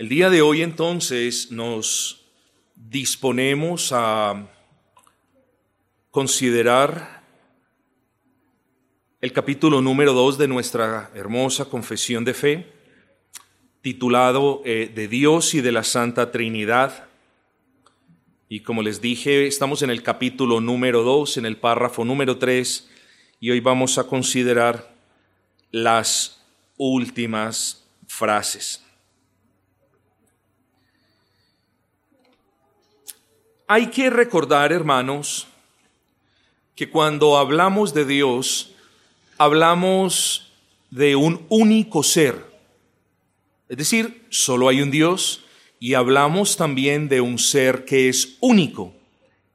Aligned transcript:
El 0.00 0.08
día 0.08 0.30
de 0.30 0.40
hoy 0.40 0.62
entonces 0.62 1.52
nos 1.52 2.24
disponemos 2.74 3.92
a 3.92 4.48
considerar 6.10 7.22
el 9.20 9.30
capítulo 9.34 9.82
número 9.82 10.14
2 10.14 10.38
de 10.38 10.48
nuestra 10.48 11.10
hermosa 11.14 11.66
confesión 11.66 12.24
de 12.24 12.32
fe, 12.32 12.72
titulado 13.82 14.62
eh, 14.64 14.90
De 14.94 15.06
Dios 15.06 15.52
y 15.52 15.60
de 15.60 15.70
la 15.70 15.84
Santa 15.84 16.32
Trinidad. 16.32 17.08
Y 18.48 18.60
como 18.60 18.82
les 18.82 19.02
dije, 19.02 19.46
estamos 19.46 19.82
en 19.82 19.90
el 19.90 20.02
capítulo 20.02 20.62
número 20.62 21.02
2, 21.02 21.36
en 21.36 21.44
el 21.44 21.58
párrafo 21.58 22.06
número 22.06 22.38
3, 22.38 22.88
y 23.38 23.50
hoy 23.50 23.60
vamos 23.60 23.98
a 23.98 24.04
considerar 24.04 24.94
las 25.70 26.42
últimas 26.78 27.86
frases. 28.06 28.82
Hay 33.72 33.86
que 33.86 34.10
recordar, 34.10 34.72
hermanos, 34.72 35.46
que 36.74 36.90
cuando 36.90 37.38
hablamos 37.38 37.94
de 37.94 38.04
Dios, 38.04 38.72
hablamos 39.38 40.50
de 40.90 41.14
un 41.14 41.46
único 41.48 42.02
ser. 42.02 42.44
Es 43.68 43.76
decir, 43.76 44.26
solo 44.28 44.68
hay 44.68 44.82
un 44.82 44.90
Dios 44.90 45.44
y 45.78 45.94
hablamos 45.94 46.56
también 46.56 47.08
de 47.08 47.20
un 47.20 47.38
ser 47.38 47.84
que 47.84 48.08
es 48.08 48.38
único. 48.40 48.92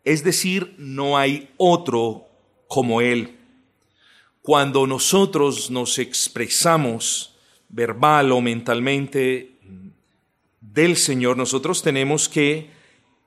Es 0.05 0.23
decir, 0.23 0.75
no 0.77 1.17
hay 1.17 1.49
otro 1.57 2.25
como 2.69 3.01
Él. 3.01 3.35
Cuando 4.41 4.87
nosotros 4.87 5.69
nos 5.69 5.99
expresamos 5.99 7.35
verbal 7.67 8.31
o 8.31 8.39
mentalmente 8.39 9.57
del 10.61 10.95
Señor, 10.95 11.35
nosotros 11.35 11.81
tenemos 11.81 12.29
que 12.29 12.74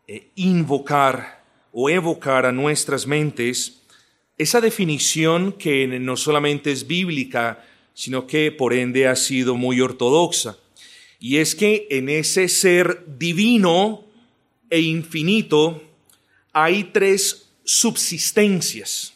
eh, 0.09 0.31
invocar 0.37 1.45
o 1.71 1.91
evocar 1.91 2.47
a 2.47 2.53
nuestras 2.53 3.07
mentes 3.07 3.83
esa 4.39 4.61
definición 4.63 5.53
que 5.53 5.87
no 5.87 6.17
solamente 6.17 6.73
es 6.73 6.87
bíblica, 6.87 7.63
sino 7.93 8.27
que 8.27 8.51
por 8.51 8.73
ende 8.73 9.07
ha 9.07 9.17
sido 9.17 9.55
muy 9.55 9.83
ortodoxa. 9.83 10.57
Y 11.21 11.37
es 11.37 11.55
que 11.55 11.87
en 11.91 12.09
ese 12.09 12.49
ser 12.49 13.05
divino 13.19 14.07
e 14.71 14.81
infinito 14.81 15.83
hay 16.53 16.85
tres 16.85 17.51
subsistencias. 17.65 19.13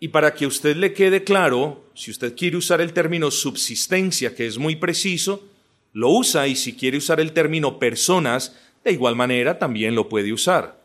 Y 0.00 0.08
para 0.08 0.34
que 0.34 0.46
usted 0.46 0.76
le 0.76 0.92
quede 0.92 1.24
claro, 1.24 1.90
si 1.94 2.10
usted 2.10 2.36
quiere 2.36 2.58
usar 2.58 2.82
el 2.82 2.92
término 2.92 3.30
subsistencia, 3.30 4.34
que 4.34 4.46
es 4.46 4.58
muy 4.58 4.76
preciso, 4.76 5.48
lo 5.92 6.10
usa 6.10 6.46
y 6.46 6.56
si 6.56 6.74
quiere 6.74 6.98
usar 6.98 7.20
el 7.20 7.32
término 7.32 7.78
personas, 7.78 8.54
de 8.88 8.94
igual 8.94 9.16
manera 9.16 9.58
también 9.58 9.94
lo 9.94 10.08
puede 10.08 10.32
usar. 10.32 10.82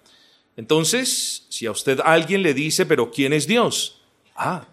Entonces, 0.56 1.46
si 1.50 1.66
a 1.66 1.72
usted 1.72 2.00
alguien 2.04 2.44
le 2.44 2.54
dice, 2.54 2.86
pero 2.86 3.12
¿quién 3.12 3.34
es 3.34 3.48
Dios? 3.48 4.02
Ah, 4.36 4.68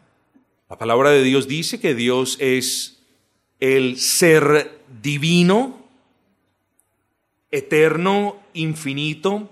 la 0.68 0.76
palabra 0.78 1.10
de 1.10 1.22
Dios 1.22 1.48
dice 1.48 1.80
que 1.80 1.94
Dios 1.94 2.36
es 2.38 3.00
el 3.60 3.98
ser 3.98 4.80
divino, 5.02 5.86
eterno, 7.50 8.40
infinito, 8.54 9.50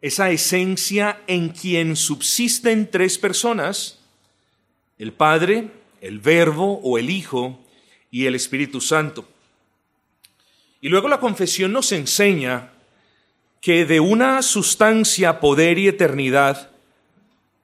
esa 0.00 0.30
esencia 0.30 1.22
en 1.26 1.48
quien 1.50 1.96
subsisten 1.96 2.90
tres 2.90 3.18
personas, 3.18 3.98
el 4.98 5.12
Padre, 5.12 5.70
el 6.00 6.20
Verbo 6.20 6.80
o 6.82 6.98
el 6.98 7.10
Hijo 7.10 7.58
y 8.10 8.26
el 8.26 8.34
Espíritu 8.34 8.80
Santo. 8.80 9.28
Y 10.80 10.88
luego 10.88 11.08
la 11.08 11.20
confesión 11.20 11.72
nos 11.72 11.90
enseña 11.92 12.72
que 13.60 13.84
de 13.84 14.00
una 14.00 14.42
sustancia, 14.42 15.40
poder 15.40 15.78
y 15.78 15.88
eternidad, 15.88 16.70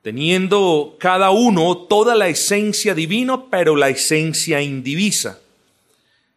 teniendo 0.02 0.96
cada 0.98 1.30
uno 1.30 1.76
toda 1.76 2.14
la 2.14 2.28
esencia 2.28 2.94
divina, 2.94 3.48
pero 3.50 3.76
la 3.76 3.88
esencia 3.88 4.60
indivisa. 4.60 5.40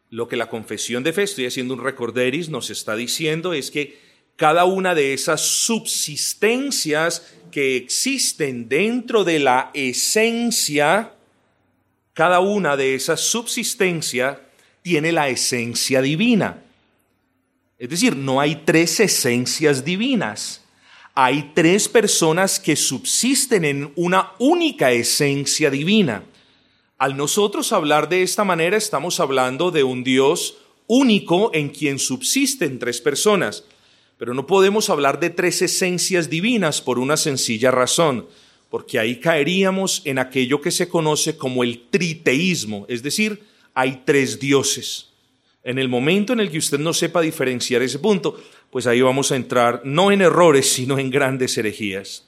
Lo 0.09 0.27
que 0.27 0.37
la 0.37 0.49
confesión 0.49 1.03
de 1.03 1.11
fe, 1.11 1.23
estoy 1.23 1.47
haciendo 1.47 1.73
un 1.73 1.83
recorderis, 1.83 2.49
nos 2.49 2.69
está 2.69 2.95
diciendo 2.95 3.53
es 3.53 3.71
que 3.71 3.99
cada 4.37 4.65
una 4.65 4.95
de 4.95 5.13
esas 5.13 5.41
subsistencias 5.41 7.33
que 7.51 7.75
existen 7.75 8.69
dentro 8.69 9.23
de 9.23 9.39
la 9.39 9.71
esencia, 9.73 11.11
cada 12.13 12.39
una 12.39 12.77
de 12.77 12.95
esas 12.95 13.19
subsistencias 13.19 14.37
tiene 14.81 15.11
la 15.11 15.27
esencia 15.27 16.01
divina. 16.01 16.63
Es 17.79 17.89
decir, 17.89 18.15
no 18.15 18.39
hay 18.41 18.63
tres 18.65 18.99
esencias 18.99 19.85
divinas. 19.85 20.63
Hay 21.13 21.51
tres 21.53 21.87
personas 21.87 22.59
que 22.59 22.75
subsisten 22.75 23.65
en 23.65 23.91
una 23.95 24.31
única 24.39 24.91
esencia 24.91 25.69
divina. 25.69 26.23
Al 26.97 27.15
nosotros 27.15 27.71
hablar 27.73 28.09
de 28.09 28.23
esta 28.23 28.43
manera 28.43 28.77
estamos 28.77 29.19
hablando 29.19 29.69
de 29.69 29.83
un 29.83 30.03
Dios 30.03 30.57
único 30.87 31.51
en 31.53 31.69
quien 31.69 31.99
subsisten 31.99 32.79
tres 32.79 33.01
personas. 33.01 33.63
Pero 34.17 34.33
no 34.33 34.47
podemos 34.47 34.89
hablar 34.89 35.19
de 35.19 35.29
tres 35.29 35.61
esencias 35.61 36.29
divinas 36.29 36.81
por 36.81 36.97
una 36.97 37.17
sencilla 37.17 37.69
razón, 37.69 38.27
porque 38.71 38.97
ahí 38.97 39.19
caeríamos 39.19 40.01
en 40.05 40.17
aquello 40.17 40.59
que 40.61 40.71
se 40.71 40.89
conoce 40.89 41.37
como 41.37 41.63
el 41.63 41.87
triteísmo, 41.89 42.85
es 42.89 43.03
decir, 43.03 43.43
hay 43.75 44.01
tres 44.05 44.39
dioses. 44.39 45.09
En 45.67 45.79
el 45.79 45.89
momento 45.89 46.31
en 46.31 46.39
el 46.39 46.49
que 46.49 46.59
usted 46.59 46.79
no 46.79 46.93
sepa 46.93 47.19
diferenciar 47.19 47.81
ese 47.81 47.99
punto, 47.99 48.41
pues 48.71 48.87
ahí 48.87 49.01
vamos 49.01 49.33
a 49.33 49.35
entrar 49.35 49.81
no 49.83 50.13
en 50.13 50.21
errores, 50.21 50.71
sino 50.71 50.97
en 50.97 51.09
grandes 51.09 51.57
herejías. 51.57 52.25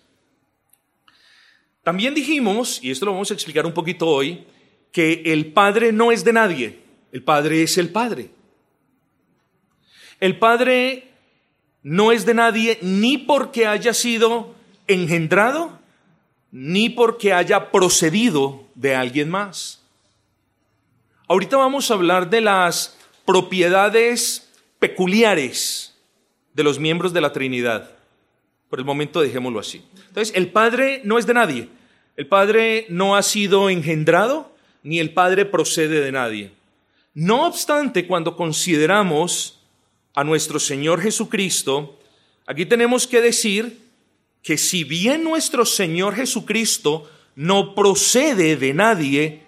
También 1.82 2.14
dijimos, 2.14 2.82
y 2.84 2.92
esto 2.92 3.06
lo 3.06 3.14
vamos 3.14 3.32
a 3.32 3.34
explicar 3.34 3.66
un 3.66 3.74
poquito 3.74 4.10
hoy, 4.10 4.44
que 4.92 5.22
el 5.28 5.54
Padre 5.54 5.94
no 5.94 6.12
es 6.12 6.26
de 6.26 6.34
nadie, 6.34 6.80
el 7.14 7.24
Padre 7.24 7.64
es 7.64 7.78
el 7.78 7.88
Padre. 7.88 8.30
El 10.20 10.38
Padre 10.38 11.08
no 11.82 12.12
es 12.12 12.26
de 12.26 12.34
nadie 12.34 12.78
ni 12.82 13.18
porque 13.20 13.66
haya 13.66 13.94
sido 13.94 14.54
engendrado, 14.86 15.80
ni 16.52 16.90
porque 16.90 17.32
haya 17.32 17.72
procedido 17.72 18.66
de 18.76 18.96
alguien 18.96 19.30
más. 19.30 19.82
Ahorita 21.30 21.56
vamos 21.56 21.90
a 21.90 21.94
hablar 21.94 22.30
de 22.30 22.42
las 22.42 22.99
propiedades 23.30 24.50
peculiares 24.80 25.94
de 26.56 26.64
los 26.64 26.80
miembros 26.80 27.14
de 27.14 27.22
la 27.22 27.32
Trinidad. 27.32 27.92
Por 28.72 28.80
el 28.80 28.86
momento 28.86 29.22
dejémoslo 29.22 29.60
así. 29.60 29.84
Entonces, 30.08 30.36
el 30.36 30.48
Padre 30.48 31.02
no 31.04 31.20
es 31.20 31.28
de 31.28 31.36
nadie. 31.36 31.70
El 32.18 32.26
Padre 32.26 32.88
no 32.90 33.16
ha 33.16 33.22
sido 33.22 33.70
engendrado, 33.70 34.52
ni 34.82 34.98
el 34.98 35.14
Padre 35.14 35.46
procede 35.46 36.02
de 36.02 36.12
nadie. 36.12 36.52
No 37.14 37.46
obstante, 37.46 38.08
cuando 38.08 38.36
consideramos 38.36 39.60
a 40.16 40.24
nuestro 40.24 40.60
Señor 40.60 41.00
Jesucristo, 41.00 42.00
aquí 42.48 42.66
tenemos 42.66 43.06
que 43.06 43.22
decir 43.22 43.78
que 44.42 44.58
si 44.58 44.84
bien 44.84 45.24
nuestro 45.24 45.68
Señor 45.68 46.16
Jesucristo 46.16 47.08
no 47.36 47.76
procede 47.76 48.56
de 48.56 48.74
nadie, 48.74 49.44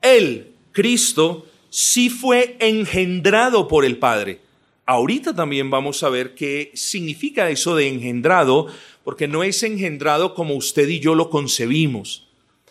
Él, 0.00 0.54
Cristo, 0.72 1.46
sí 1.76 2.08
fue 2.08 2.56
engendrado 2.58 3.68
por 3.68 3.84
el 3.84 3.98
Padre. 3.98 4.40
Ahorita 4.86 5.34
también 5.34 5.68
vamos 5.68 6.02
a 6.02 6.08
ver 6.08 6.34
qué 6.34 6.70
significa 6.72 7.50
eso 7.50 7.76
de 7.76 7.86
engendrado, 7.86 8.68
porque 9.04 9.28
no 9.28 9.42
es 9.42 9.62
engendrado 9.62 10.34
como 10.34 10.54
usted 10.54 10.88
y 10.88 11.00
yo 11.00 11.14
lo 11.14 11.28
concebimos. 11.28 12.28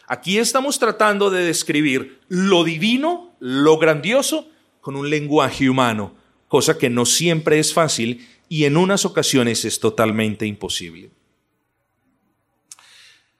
Aquí 0.08 0.40
estamos 0.40 0.80
tratando 0.80 1.30
de 1.30 1.46
describir 1.46 2.18
lo 2.30 2.64
divino, 2.64 3.36
lo 3.40 3.78
grandioso, 3.78 4.50
con 4.82 4.96
un 4.96 5.12
lenguaje 5.12 5.70
humano, 5.70 6.16
cosa 6.48 6.80
que 6.80 6.90
no 6.90 7.06
siempre 7.06 7.60
es 7.60 7.76
fácil 7.76 8.28
y 8.50 8.64
en 8.64 8.76
unas 8.76 9.06
ocasiones 9.06 9.66
es 9.66 9.80
totalmente 9.80 10.48
imposible. 10.48 11.12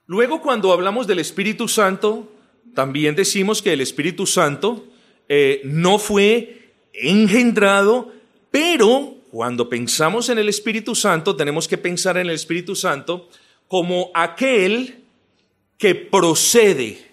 Luego, 0.06 0.44
cuando 0.44 0.72
hablamos 0.72 1.08
del 1.08 1.18
Espíritu 1.18 1.68
Santo, 1.68 2.32
también 2.76 3.16
decimos 3.16 3.64
que 3.64 3.74
el 3.74 3.82
Espíritu 3.82 4.28
Santo 4.28 4.90
eh, 5.28 5.62
no 5.64 6.00
fue 6.00 6.72
engendrado, 6.94 8.12
pero 8.52 9.16
cuando 9.32 9.68
pensamos 9.68 10.30
en 10.30 10.40
el 10.40 10.50
Espíritu 10.50 10.96
Santo, 10.96 11.36
tenemos 11.36 11.68
que 11.68 11.78
pensar 11.78 12.18
en 12.18 12.28
el 12.28 12.36
Espíritu 12.36 12.76
Santo 12.76 13.30
como 13.68 14.12
aquel 14.14 15.04
que 15.78 15.96
procede 15.96 17.06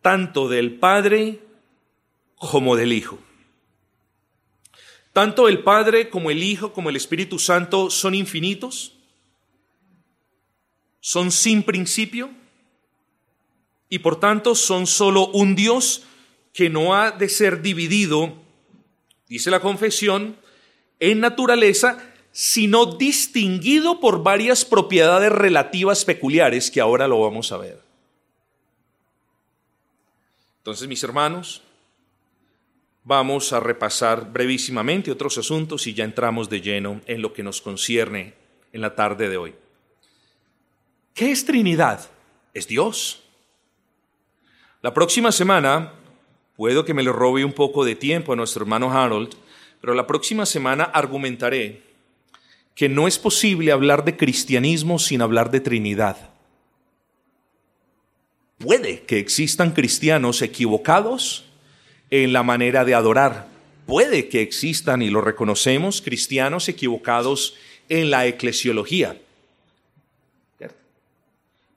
tanto 0.00 0.48
del 0.48 0.78
Padre 0.78 1.40
como 2.36 2.76
del 2.76 2.92
Hijo. 2.92 3.18
Tanto 5.12 5.48
el 5.48 5.62
Padre 5.62 6.08
como 6.08 6.30
el 6.30 6.42
Hijo 6.42 6.72
como 6.72 6.88
el 6.88 6.96
Espíritu 6.96 7.38
Santo 7.38 7.90
son 7.90 8.14
infinitos, 8.14 8.94
son 11.00 11.32
sin 11.32 11.62
principio 11.62 12.30
y 13.88 13.98
por 13.98 14.20
tanto 14.20 14.54
son 14.54 14.86
solo 14.86 15.26
un 15.28 15.56
Dios 15.56 16.04
que 16.52 16.68
no 16.68 16.94
ha 16.94 17.10
de 17.12 17.28
ser 17.28 17.62
dividido, 17.62 18.34
dice 19.28 19.50
la 19.50 19.60
confesión, 19.60 20.36
en 20.98 21.20
naturaleza, 21.20 21.98
sino 22.32 22.86
distinguido 22.86 24.00
por 24.00 24.22
varias 24.22 24.64
propiedades 24.64 25.32
relativas 25.32 26.04
peculiares 26.04 26.70
que 26.70 26.80
ahora 26.80 27.08
lo 27.08 27.20
vamos 27.20 27.50
a 27.52 27.56
ver. 27.56 27.80
Entonces, 30.58 30.86
mis 30.88 31.02
hermanos, 31.02 31.62
vamos 33.02 33.52
a 33.52 33.60
repasar 33.60 34.30
brevísimamente 34.30 35.10
otros 35.10 35.38
asuntos 35.38 35.86
y 35.86 35.94
ya 35.94 36.04
entramos 36.04 36.48
de 36.48 36.60
lleno 36.60 37.00
en 37.06 37.22
lo 37.22 37.32
que 37.32 37.42
nos 37.42 37.60
concierne 37.60 38.34
en 38.72 38.80
la 38.80 38.94
tarde 38.94 39.28
de 39.28 39.36
hoy. 39.36 39.54
¿Qué 41.14 41.32
es 41.32 41.44
Trinidad? 41.44 42.08
Es 42.54 42.68
Dios. 42.68 43.22
La 44.82 44.94
próxima 44.94 45.32
semana, 45.32 45.92
puedo 46.60 46.84
que 46.84 46.92
me 46.92 47.02
le 47.02 47.10
robe 47.10 47.42
un 47.42 47.54
poco 47.54 47.86
de 47.86 47.94
tiempo 47.94 48.34
a 48.34 48.36
nuestro 48.36 48.64
hermano 48.64 48.92
Harold, 48.92 49.30
pero 49.80 49.94
la 49.94 50.06
próxima 50.06 50.44
semana 50.44 50.84
argumentaré 50.84 51.80
que 52.74 52.86
no 52.86 53.08
es 53.08 53.18
posible 53.18 53.72
hablar 53.72 54.04
de 54.04 54.18
cristianismo 54.18 54.98
sin 54.98 55.22
hablar 55.22 55.50
de 55.50 55.60
Trinidad. 55.60 56.18
Puede 58.58 59.00
que 59.04 59.18
existan 59.18 59.70
cristianos 59.70 60.42
equivocados 60.42 61.46
en 62.10 62.34
la 62.34 62.42
manera 62.42 62.84
de 62.84 62.92
adorar. 62.92 63.48
Puede 63.86 64.28
que 64.28 64.42
existan, 64.42 65.00
y 65.00 65.08
lo 65.08 65.22
reconocemos, 65.22 66.02
cristianos 66.02 66.68
equivocados 66.68 67.54
en 67.88 68.10
la 68.10 68.26
eclesiología. 68.26 69.18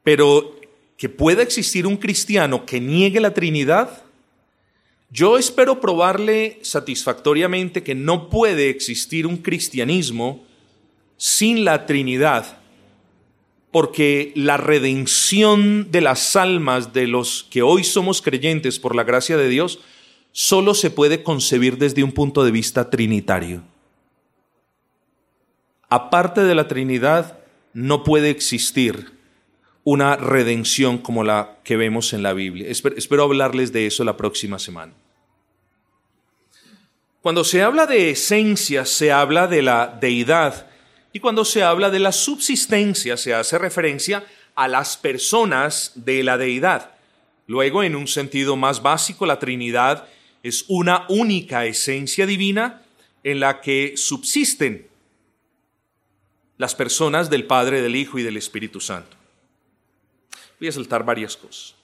Pero 0.03 0.59
que 0.97 1.07
pueda 1.07 1.41
existir 1.41 1.87
un 1.87 1.95
cristiano 1.95 2.65
que 2.65 2.81
niegue 2.81 3.21
la 3.21 3.33
Trinidad, 3.33 4.02
yo 5.13 5.37
espero 5.37 5.79
probarle 5.79 6.57
satisfactoriamente 6.63 7.83
que 7.83 7.93
no 7.93 8.29
puede 8.29 8.69
existir 8.69 9.27
un 9.27 9.37
cristianismo 9.37 10.43
sin 11.17 11.63
la 11.63 11.85
Trinidad, 11.85 12.57
porque 13.71 14.31
la 14.35 14.57
redención 14.57 15.91
de 15.91 16.01
las 16.01 16.35
almas 16.35 16.93
de 16.93 17.05
los 17.05 17.43
que 17.51 17.61
hoy 17.61 17.83
somos 17.83 18.23
creyentes 18.23 18.79
por 18.79 18.95
la 18.95 19.03
gracia 19.03 19.37
de 19.37 19.49
Dios 19.49 19.79
solo 20.31 20.73
se 20.73 20.89
puede 20.89 21.21
concebir 21.21 21.77
desde 21.77 22.03
un 22.03 22.11
punto 22.11 22.43
de 22.43 22.49
vista 22.49 22.89
trinitario. 22.89 23.61
Aparte 25.89 26.41
de 26.41 26.55
la 26.55 26.67
Trinidad, 26.67 27.37
no 27.73 28.03
puede 28.03 28.31
existir 28.31 29.11
una 29.83 30.15
redención 30.15 30.97
como 30.97 31.23
la 31.23 31.59
que 31.63 31.77
vemos 31.77 32.13
en 32.13 32.23
la 32.23 32.33
Biblia. 32.33 32.67
Espero, 32.67 33.23
hablarles 33.23 33.71
de 33.73 33.85
eso 33.85 34.03
la 34.03 34.17
próxima 34.17 34.57
semana. 34.57 34.93
Cuando 37.23 37.45
se 37.45 37.61
habla 37.61 37.85
de 37.85 38.09
esencia, 38.09 38.83
se 38.83 39.13
habla 39.13 39.47
de 39.47 39.61
la 39.61 39.87
deidad, 39.87 40.67
y 41.13 41.21
cuando 41.21 41.45
se 41.45 41.63
habla 41.63 41.89
de 41.89 41.99
la 41.99 42.11
subsistencia, 42.11 43.15
se 43.15 43.33
hace 43.33 43.57
referencia 43.57 44.25
a 44.55 44.67
las 44.67 44.97
personas 44.97 45.93
de 45.95 46.21
la 46.21 46.37
deidad. 46.37 46.91
Luego, 47.47 47.81
en 47.81 47.95
un 47.95 48.09
sentido 48.09 48.57
más 48.57 48.81
básico, 48.81 49.25
la 49.25 49.39
Trinidad 49.39 50.05
es 50.43 50.65
una 50.67 51.05
única 51.07 51.65
esencia 51.65 52.25
divina 52.25 52.81
en 53.23 53.39
la 53.39 53.61
que 53.61 53.93
subsisten 53.95 54.89
las 56.57 56.75
personas 56.75 57.29
del 57.29 57.45
Padre, 57.45 57.81
del 57.81 57.95
Hijo 57.95 58.19
y 58.19 58.23
del 58.23 58.35
Espíritu 58.35 58.81
Santo. 58.81 59.15
Voy 60.59 60.67
a 60.67 60.73
saltar 60.73 61.05
varias 61.05 61.37
cosas. 61.37 61.82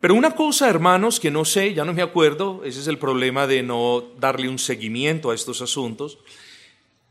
Pero 0.00 0.14
una 0.14 0.34
cosa, 0.34 0.68
hermanos, 0.68 1.20
que 1.20 1.30
no 1.30 1.44
sé, 1.44 1.74
ya 1.74 1.84
no 1.84 1.92
me 1.92 2.00
acuerdo, 2.00 2.62
ese 2.64 2.80
es 2.80 2.86
el 2.86 2.98
problema 2.98 3.46
de 3.46 3.62
no 3.62 4.02
darle 4.18 4.48
un 4.48 4.58
seguimiento 4.58 5.30
a 5.30 5.34
estos 5.34 5.60
asuntos, 5.60 6.18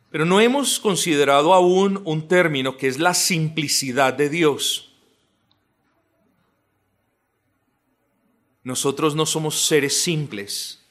pero 0.09 0.25
no 0.25 0.39
hemos 0.39 0.79
considerado 0.79 1.53
aún 1.53 2.01
un 2.03 2.27
término 2.27 2.77
que 2.77 2.87
es 2.87 2.97
la 2.97 3.13
simplicidad 3.13 4.15
de 4.15 4.29
Dios. 4.29 4.91
Nosotros 8.63 9.15
no 9.15 9.27
somos 9.27 9.61
seres 9.61 10.01
simples. 10.01 10.83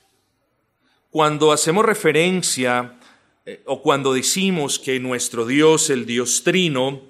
Cuando 1.10 1.50
hacemos 1.50 1.84
referencia 1.84 2.96
eh, 3.44 3.60
o 3.66 3.82
cuando 3.82 4.12
decimos 4.12 4.78
que 4.78 5.00
nuestro 5.00 5.46
Dios, 5.46 5.90
el 5.90 6.06
Dios 6.06 6.44
Trino, 6.44 7.02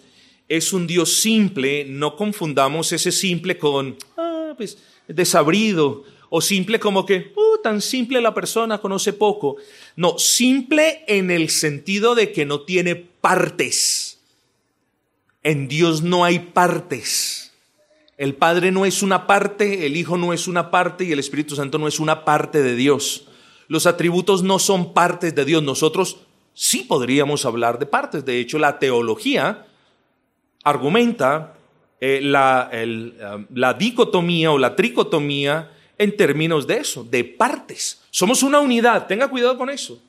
es 0.49 0.73
un 0.73 0.87
Dios 0.87 1.21
simple, 1.21 1.85
no 1.85 2.17
confundamos 2.17 2.91
ese 2.93 3.13
simple 3.13 3.59
con, 3.59 3.99
pues, 4.59 4.77
desabrido, 5.09 6.05
o 6.29 6.43
simple 6.43 6.79
como 6.79 7.07
que, 7.07 7.33
uh, 7.35 7.63
tan 7.63 7.81
simple 7.81 8.21
la 8.21 8.35
persona, 8.35 8.79
conoce 8.79 9.15
poco. 9.15 9.57
No, 9.97 10.19
simple 10.19 11.05
en 11.07 11.31
el 11.31 11.49
sentido 11.49 12.15
de 12.15 12.33
que 12.33 12.45
no 12.45 12.61
tiene 12.61 12.97
partes. 12.97 14.19
En 15.43 15.69
Dios 15.69 16.03
no 16.03 16.25
hay 16.25 16.39
partes. 16.41 17.53
El 18.19 18.35
Padre 18.35 18.73
no 18.73 18.85
es 18.85 19.03
una 19.03 19.27
parte, 19.27 19.87
el 19.87 19.97
Hijo 19.97 20.19
no 20.19 20.33
es 20.33 20.49
una 20.49 20.71
parte 20.71 21.05
y 21.05 21.13
el 21.13 21.21
Espíritu 21.21 21.55
Santo 21.55 21.79
no 21.79 21.89
es 21.89 22.01
una 22.01 22.25
parte 22.25 22.63
de 22.63 22.75
Dios. 22.75 23.29
Los 23.69 23.87
atributos 23.87 24.43
no 24.43 24.59
son 24.59 24.93
partes 24.93 25.35
de 25.35 25.45
Dios. 25.45 25.63
Nosotros 25.63 26.19
sí 26.53 26.81
podríamos 26.81 27.47
hablar 27.47 27.79
de 27.79 27.87
partes. 27.87 28.25
De 28.25 28.41
hecho, 28.41 28.59
la 28.59 28.79
teología 28.79 29.67
argumenta 30.65 31.58
eh, 32.01 32.21
la, 32.23 32.71
eh, 32.73 33.13
la 33.55 33.75
dicotomía 33.75 34.51
o 34.53 34.59
la 34.59 34.77
tricotomía 34.77 35.71
en 35.97 36.17
términos 36.17 36.67
de 36.67 36.79
eso, 36.79 37.05
de 37.05 37.25
partes. 37.25 38.03
Somos 38.11 38.43
una 38.43 38.61
unidad, 38.61 39.07
tenga 39.07 39.29
cuidado 39.29 39.59
con 39.59 39.71
eso. 39.71 40.01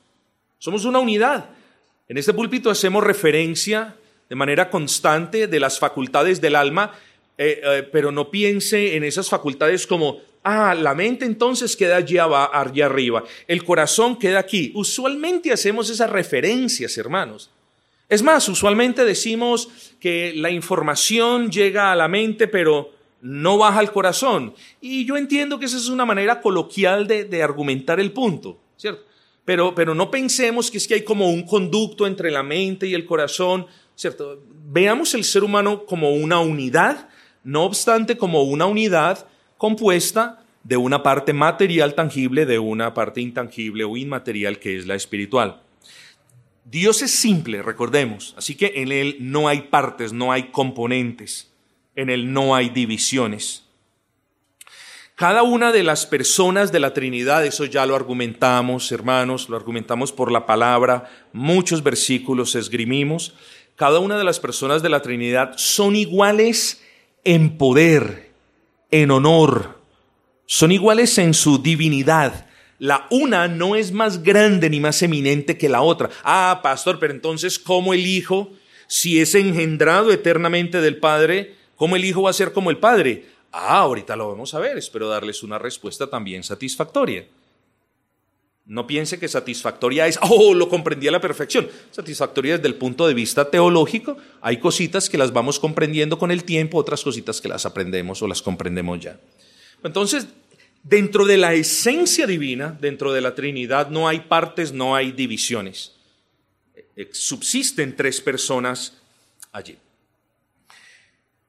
Somos 0.58 0.84
una 0.84 0.98
unidad. 0.98 1.50
En 2.08 2.18
este 2.18 2.32
púlpito 2.32 2.70
hacemos 2.70 3.02
referencia 3.02 3.96
de 4.28 4.36
manera 4.36 4.70
constante 4.70 5.46
de 5.46 5.60
las 5.60 5.78
facultades 5.78 6.40
del 6.40 6.54
alma, 6.54 6.92
eh, 7.36 7.88
pero 7.90 8.12
no 8.12 8.30
piense 8.30 8.96
en 8.96 9.04
esas 9.04 9.28
facultades 9.28 9.86
como 9.86 10.20
Ah, 10.42 10.74
la 10.74 10.94
mente 10.94 11.26
entonces 11.26 11.76
queda 11.76 11.96
allá, 11.96 12.24
allá 12.52 12.86
arriba, 12.86 13.24
el 13.46 13.62
corazón 13.62 14.18
queda 14.18 14.38
aquí. 14.38 14.72
Usualmente 14.74 15.52
hacemos 15.52 15.90
esas 15.90 16.08
referencias, 16.08 16.96
hermanos. 16.96 17.50
Es 18.10 18.24
más, 18.24 18.48
usualmente 18.48 19.04
decimos 19.04 19.68
que 20.00 20.32
la 20.34 20.50
información 20.50 21.48
llega 21.48 21.92
a 21.92 21.96
la 21.96 22.08
mente, 22.08 22.48
pero 22.48 22.90
no 23.22 23.56
baja 23.56 23.78
al 23.78 23.92
corazón. 23.92 24.52
Y 24.80 25.04
yo 25.06 25.16
entiendo 25.16 25.60
que 25.60 25.66
esa 25.66 25.76
es 25.76 25.88
una 25.88 26.04
manera 26.04 26.40
coloquial 26.40 27.06
de, 27.06 27.42
argumentar 27.42 28.00
el 28.00 28.10
punto, 28.10 28.58
¿cierto? 28.76 29.04
Pero, 29.44 29.76
pero 29.76 29.94
no 29.94 30.10
pensemos 30.10 30.72
que 30.72 30.78
es 30.78 30.88
que 30.88 30.94
hay 30.94 31.04
como 31.04 31.30
un 31.30 31.44
conducto 31.44 32.04
entre 32.04 32.32
la 32.32 32.42
mente 32.42 32.88
y 32.88 32.94
el 32.94 33.06
corazón, 33.06 33.66
¿cierto? 33.94 34.42
Veamos 34.66 35.14
el 35.14 35.22
ser 35.22 35.44
humano 35.44 35.84
como 35.84 36.10
una 36.10 36.40
unidad, 36.40 37.08
no 37.44 37.62
obstante 37.62 38.16
como 38.16 38.42
una 38.42 38.66
unidad 38.66 39.28
compuesta 39.56 40.44
de 40.64 40.76
una 40.76 41.04
parte 41.04 41.32
material 41.32 41.94
tangible, 41.94 42.44
de 42.44 42.58
una 42.58 42.92
parte 42.92 43.20
intangible 43.20 43.84
o 43.84 43.96
inmaterial 43.96 44.58
que 44.58 44.76
es 44.76 44.86
la 44.88 44.96
espiritual. 44.96 45.62
Dios 46.70 47.02
es 47.02 47.10
simple, 47.10 47.62
recordemos, 47.62 48.32
así 48.38 48.54
que 48.54 48.74
en 48.76 48.92
Él 48.92 49.16
no 49.18 49.48
hay 49.48 49.62
partes, 49.62 50.12
no 50.12 50.30
hay 50.30 50.50
componentes, 50.52 51.50
en 51.96 52.10
Él 52.10 52.32
no 52.32 52.54
hay 52.54 52.68
divisiones. 52.68 53.64
Cada 55.16 55.42
una 55.42 55.72
de 55.72 55.82
las 55.82 56.06
personas 56.06 56.70
de 56.70 56.78
la 56.78 56.94
Trinidad, 56.94 57.44
eso 57.44 57.64
ya 57.64 57.84
lo 57.86 57.96
argumentamos, 57.96 58.92
hermanos, 58.92 59.48
lo 59.48 59.56
argumentamos 59.56 60.12
por 60.12 60.30
la 60.30 60.46
palabra, 60.46 61.10
muchos 61.32 61.82
versículos 61.82 62.54
esgrimimos, 62.54 63.34
cada 63.74 63.98
una 63.98 64.16
de 64.16 64.24
las 64.24 64.38
personas 64.38 64.80
de 64.80 64.90
la 64.90 65.02
Trinidad 65.02 65.54
son 65.56 65.96
iguales 65.96 66.84
en 67.24 67.58
poder, 67.58 68.30
en 68.92 69.10
honor, 69.10 69.80
son 70.46 70.70
iguales 70.70 71.18
en 71.18 71.34
su 71.34 71.58
divinidad. 71.58 72.46
La 72.80 73.06
una 73.10 73.46
no 73.46 73.76
es 73.76 73.92
más 73.92 74.22
grande 74.22 74.70
ni 74.70 74.80
más 74.80 75.02
eminente 75.02 75.58
que 75.58 75.68
la 75.68 75.82
otra. 75.82 76.08
Ah, 76.24 76.60
pastor, 76.62 76.98
pero 76.98 77.12
entonces, 77.12 77.58
¿cómo 77.58 77.92
el 77.92 78.06
Hijo, 78.06 78.50
si 78.86 79.20
es 79.20 79.34
engendrado 79.34 80.10
eternamente 80.12 80.80
del 80.80 80.96
Padre, 80.96 81.56
cómo 81.76 81.94
el 81.94 82.06
Hijo 82.06 82.22
va 82.22 82.30
a 82.30 82.32
ser 82.32 82.54
como 82.54 82.70
el 82.70 82.78
Padre? 82.78 83.26
Ah, 83.52 83.80
ahorita 83.80 84.16
lo 84.16 84.28
vamos 84.28 84.54
a 84.54 84.60
ver, 84.60 84.78
espero 84.78 85.08
darles 85.08 85.42
una 85.42 85.58
respuesta 85.58 86.08
también 86.08 86.42
satisfactoria. 86.42 87.26
No 88.64 88.86
piense 88.86 89.18
que 89.18 89.28
satisfactoria 89.28 90.06
es, 90.06 90.18
oh, 90.22 90.54
lo 90.54 90.70
comprendí 90.70 91.06
a 91.06 91.12
la 91.12 91.20
perfección. 91.20 91.68
Satisfactoria 91.90 92.56
desde 92.56 92.68
el 92.68 92.76
punto 92.76 93.06
de 93.06 93.12
vista 93.12 93.50
teológico. 93.50 94.16
Hay 94.40 94.56
cositas 94.56 95.10
que 95.10 95.18
las 95.18 95.34
vamos 95.34 95.58
comprendiendo 95.58 96.18
con 96.18 96.30
el 96.30 96.44
tiempo, 96.44 96.78
otras 96.78 97.02
cositas 97.02 97.42
que 97.42 97.48
las 97.48 97.66
aprendemos 97.66 98.22
o 98.22 98.26
las 98.26 98.40
comprendemos 98.40 99.00
ya. 99.00 99.20
Entonces, 99.82 100.28
dentro 100.82 101.26
de 101.26 101.36
la 101.36 101.54
esencia 101.54 102.26
divina, 102.26 102.76
dentro 102.80 103.12
de 103.12 103.20
la 103.20 103.34
Trinidad, 103.34 103.90
no 103.90 104.08
hay 104.08 104.20
partes, 104.20 104.72
no 104.72 104.94
hay 104.94 105.12
divisiones. 105.12 105.96
Eh, 106.96 107.10
subsisten 107.12 107.96
tres 107.96 108.20
personas 108.20 108.96
allí. 109.52 109.76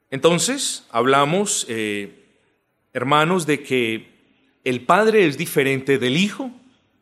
Entonces, 0.10 0.86
hablamos, 0.90 1.66
eh, 1.70 2.26
hermanos, 2.94 3.46
de 3.46 3.64
que 3.64 4.12
el 4.64 4.86
Padre 4.86 5.26
es 5.26 5.38
diferente 5.38 5.98
del 5.98 6.18
Hijo, 6.18 6.52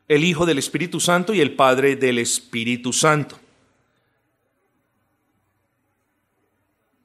el 0.07 0.23
Hijo 0.23 0.45
del 0.45 0.59
Espíritu 0.59 0.99
Santo 0.99 1.33
y 1.33 1.41
el 1.41 1.55
Padre 1.55 1.95
del 1.95 2.19
Espíritu 2.19 2.93
Santo. 2.93 3.39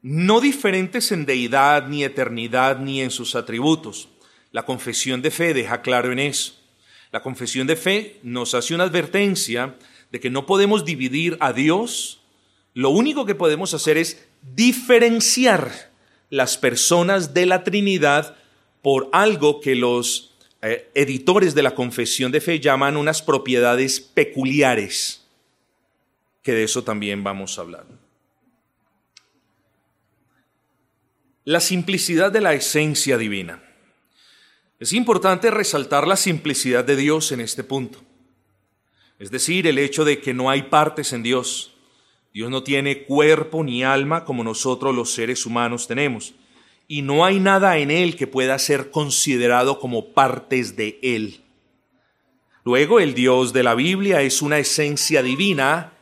No 0.03 0.41
diferentes 0.43 1.11
en 1.13 1.25
deidad, 1.25 1.89
ni 1.89 2.05
eternidad, 2.05 2.79
ni 2.79 3.01
en 3.01 3.11
sus 3.11 3.35
atributos. 3.35 4.09
La 4.55 4.65
confesión 4.65 5.21
de 5.21 5.33
fe 5.33 5.53
deja 5.53 5.83
claro 5.83 6.13
en 6.13 6.21
eso. 6.21 6.55
La 7.11 7.23
confesión 7.23 7.67
de 7.67 7.75
fe 7.75 8.21
nos 8.23 8.55
hace 8.55 8.73
una 8.73 8.85
advertencia 8.85 9.75
de 10.13 10.21
que 10.21 10.31
no 10.31 10.47
podemos 10.47 10.85
dividir 10.85 11.37
a 11.41 11.53
Dios. 11.53 12.21
Lo 12.73 12.91
único 12.91 13.27
que 13.27 13.35
podemos 13.35 13.75
hacer 13.75 13.99
es 13.99 14.25
diferenciar 14.55 15.91
las 16.31 16.57
personas 16.57 17.35
de 17.35 17.47
la 17.47 17.65
Trinidad 17.65 18.37
por 18.81 19.09
algo 19.11 19.61
que 19.61 19.75
los 19.75 20.37
eh, 20.63 20.89
editores 20.95 21.57
de 21.57 21.63
la 21.65 21.75
confesión 21.75 22.31
de 22.31 22.41
fe 22.41 22.61
llaman 22.61 22.97
unas 22.97 23.23
propiedades 23.23 23.99
peculiares, 23.99 25.27
que 26.45 26.53
de 26.53 26.63
eso 26.63 26.85
también 26.85 27.25
vamos 27.25 27.59
a 27.59 27.63
hablar. 27.63 27.87
La 31.43 31.59
simplicidad 31.59 32.31
de 32.31 32.41
la 32.41 32.55
esencia 32.55 33.19
divina. 33.19 33.61
Es 34.81 34.93
importante 34.93 35.51
resaltar 35.51 36.07
la 36.07 36.17
simplicidad 36.17 36.85
de 36.85 36.97
Dios 36.97 37.33
en 37.33 37.41
este 37.41 37.65
punto. 37.65 38.01
Es 39.19 39.31
decir, 39.31 39.67
el 39.67 39.79
hecho 39.79 40.05
de 40.05 40.21
que 40.21 40.35
no 40.35 40.51
hay 40.51 40.65
partes 40.65 41.13
en 41.13 41.23
Dios. 41.23 41.75
Dios 42.33 42.51
no 42.51 42.63
tiene 42.65 43.05
cuerpo 43.05 43.63
ni 43.63 43.85
alma 43.85 44.25
como 44.25 44.43
nosotros 44.43 44.95
los 44.95 45.13
seres 45.13 45.47
humanos 45.47 45.87
tenemos 45.87 46.35
y 46.87 47.03
no 47.03 47.25
hay 47.25 47.41
nada 47.41 47.79
en 47.79 47.91
él 47.91 48.17
que 48.17 48.27
pueda 48.27 48.59
ser 48.59 48.91
considerado 48.91 49.79
como 49.79 50.13
partes 50.13 50.77
de 50.77 50.99
él. 51.03 51.41
Luego, 52.65 53.01
el 53.01 53.15
Dios 53.15 53.53
de 53.53 53.63
la 53.63 53.75
Biblia 53.75 54.23
es 54.23 54.43
una 54.43 54.59
esencia 54.59 55.23
divina 55.23 55.93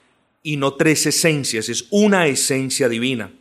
y 0.43 0.57
no 0.57 0.75
tres 0.75 1.07
esencias, 1.07 1.69
es 1.69 1.87
una 1.91 2.27
esencia 2.27 2.89
divina. 2.89 3.33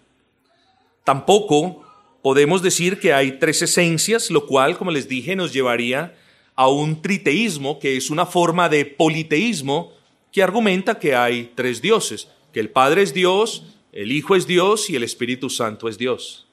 Tampoco 1.04 1.81
podemos 2.22 2.62
decir 2.62 3.00
que 3.00 3.14
hay 3.14 3.34
tres 3.40 3.62
esencias, 3.62 4.30
lo 4.30 4.46
cual, 4.46 4.78
como 4.78 4.92
les 4.92 5.08
dije, 5.08 5.36
nos 5.36 5.54
llevaría 5.54 6.16
a 6.56 6.68
un 6.68 7.02
triteísmo, 7.02 7.80
que 7.80 7.98
es 7.98 8.10
una 8.10 8.26
forma 8.26 8.70
de 8.70 8.86
politeísmo 8.86 9.94
que 10.32 10.44
argumenta 10.44 11.00
que 11.00 11.16
hay 11.16 11.52
tres 11.56 11.82
dioses, 11.82 12.28
que 12.54 12.60
el 12.60 12.70
Padre 12.70 13.02
es 13.02 13.14
Dios, 13.14 13.66
el 13.92 14.12
Hijo 14.12 14.36
es 14.36 14.48
Dios 14.48 14.90
y 14.90 14.96
el 14.96 15.04
Espíritu 15.04 15.50
Santo 15.50 15.90
es 15.90 15.98
Dios. 15.98 16.48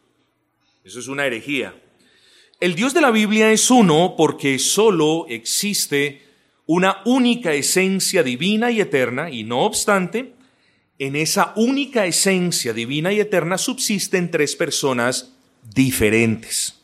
Eso 0.85 0.99
es 0.99 1.09
una 1.09 1.27
herejía. 1.27 1.75
El 2.61 2.75
Dios 2.75 2.95
de 2.95 3.01
la 3.01 3.11
Biblia 3.11 3.53
es 3.53 3.71
uno 3.71 4.15
porque 4.17 4.59
solo 4.59 5.27
existe 5.29 6.23
una 6.67 7.03
única 7.05 7.55
esencia 7.55 8.23
divina 8.23 8.71
y 8.71 8.81
eterna, 8.81 9.31
y 9.31 9.45
no 9.45 9.61
obstante, 9.61 10.33
en 10.99 11.15
esa 11.15 11.53
única 11.57 12.07
esencia 12.07 12.73
divina 12.73 13.13
y 13.13 13.21
eterna 13.21 13.59
subsisten 13.59 14.31
tres 14.31 14.57
personas 14.57 15.38
diferentes. 15.63 16.75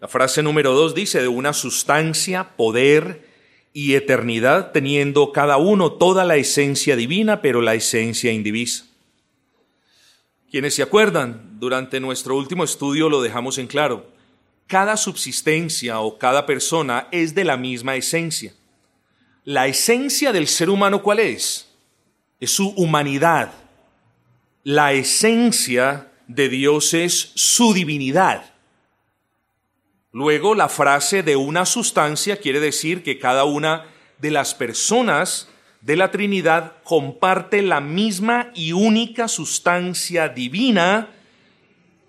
La 0.00 0.06
frase 0.06 0.42
número 0.42 0.74
dos 0.74 0.94
dice 0.94 1.20
de 1.20 1.28
una 1.28 1.52
sustancia, 1.52 2.56
poder 2.56 3.26
y 3.72 3.94
eternidad, 3.94 4.70
teniendo 4.72 5.32
cada 5.32 5.56
uno 5.56 5.92
toda 5.92 6.24
la 6.24 6.36
esencia 6.36 6.94
divina, 6.94 7.42
pero 7.42 7.60
la 7.60 7.74
esencia 7.74 8.32
indivisa. 8.32 8.86
Quienes 10.50 10.74
se 10.74 10.82
acuerdan, 10.82 11.58
durante 11.58 12.00
nuestro 12.00 12.36
último 12.36 12.64
estudio 12.64 13.08
lo 13.08 13.20
dejamos 13.20 13.58
en 13.58 13.66
claro. 13.66 14.06
Cada 14.66 14.96
subsistencia 14.96 16.00
o 16.00 16.16
cada 16.16 16.46
persona 16.46 17.08
es 17.10 17.34
de 17.34 17.44
la 17.44 17.56
misma 17.56 17.96
esencia. 17.96 18.54
La 19.44 19.66
esencia 19.66 20.32
del 20.32 20.46
ser 20.46 20.70
humano, 20.70 21.02
¿cuál 21.02 21.18
es? 21.20 21.68
Es 22.40 22.50
su 22.52 22.68
humanidad. 22.70 23.52
La 24.70 24.92
esencia 24.92 26.12
de 26.26 26.50
Dios 26.50 26.92
es 26.92 27.32
su 27.34 27.72
divinidad. 27.72 28.52
Luego, 30.12 30.54
la 30.54 30.68
frase 30.68 31.22
de 31.22 31.36
una 31.36 31.64
sustancia 31.64 32.36
quiere 32.36 32.60
decir 32.60 33.02
que 33.02 33.18
cada 33.18 33.44
una 33.44 33.86
de 34.18 34.30
las 34.30 34.54
personas 34.54 35.48
de 35.80 35.96
la 35.96 36.10
Trinidad 36.10 36.82
comparte 36.84 37.62
la 37.62 37.80
misma 37.80 38.50
y 38.54 38.72
única 38.72 39.26
sustancia 39.26 40.28
divina, 40.28 41.14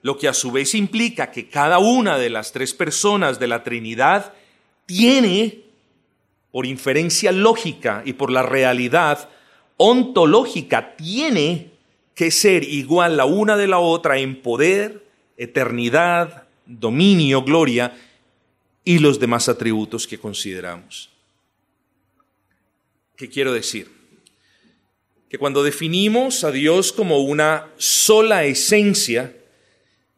lo 0.02 0.18
que 0.18 0.28
a 0.28 0.34
su 0.34 0.52
vez 0.52 0.76
implica 0.76 1.32
que 1.32 1.48
cada 1.48 1.80
una 1.80 2.18
de 2.18 2.30
las 2.30 2.52
tres 2.52 2.74
personas 2.74 3.40
de 3.40 3.48
la 3.48 3.64
Trinidad 3.64 4.34
tiene, 4.86 5.62
por 6.52 6.66
inferencia 6.66 7.32
lógica 7.32 8.04
y 8.04 8.12
por 8.12 8.30
la 8.30 8.44
realidad 8.44 9.30
ontológica, 9.78 10.98
tiene 10.98 11.69
que 12.20 12.32
ser 12.32 12.66
igual 12.66 13.16
la 13.16 13.24
una 13.24 13.56
de 13.56 13.66
la 13.66 13.80
otra 13.80 14.20
en 14.20 14.42
poder, 14.42 15.06
eternidad, 15.38 16.50
dominio, 16.66 17.44
gloria 17.44 17.98
y 18.84 19.00
los 19.00 19.22
demás 19.22 19.48
atributos 19.48 20.06
que 20.06 20.18
consideramos. 20.18 21.10
¿Qué 23.16 23.30
quiero 23.30 23.54
decir? 23.54 23.88
Que 25.30 25.38
cuando 25.38 25.64
definimos 25.64 26.44
a 26.44 26.52
Dios 26.52 26.92
como 26.92 27.20
una 27.20 27.70
sola 27.78 28.44
esencia, 28.44 29.34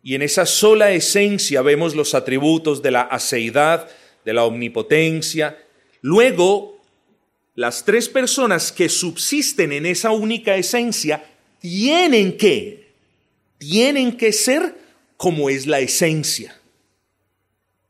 y 0.02 0.16
en 0.16 0.24
esa 0.24 0.48
sola 0.48 0.90
esencia 0.94 1.62
vemos 1.62 1.94
los 1.94 2.16
atributos 2.16 2.82
de 2.82 2.90
la 2.90 3.02
aceidad, 3.02 3.92
de 4.26 4.34
la 4.34 4.46
omnipotencia, 4.46 5.64
luego 6.02 6.82
las 7.54 7.86
tres 7.86 8.10
personas 8.10 8.72
que 8.72 8.90
subsisten 8.90 9.72
en 9.72 9.86
esa 9.86 10.10
única 10.10 10.56
esencia 10.56 11.31
tienen 11.62 12.36
que, 12.38 12.92
tienen 13.58 14.18
que 14.18 14.34
ser 14.34 14.76
como 15.16 15.50
es 15.50 15.68
la 15.68 15.80
esencia. 15.80 16.60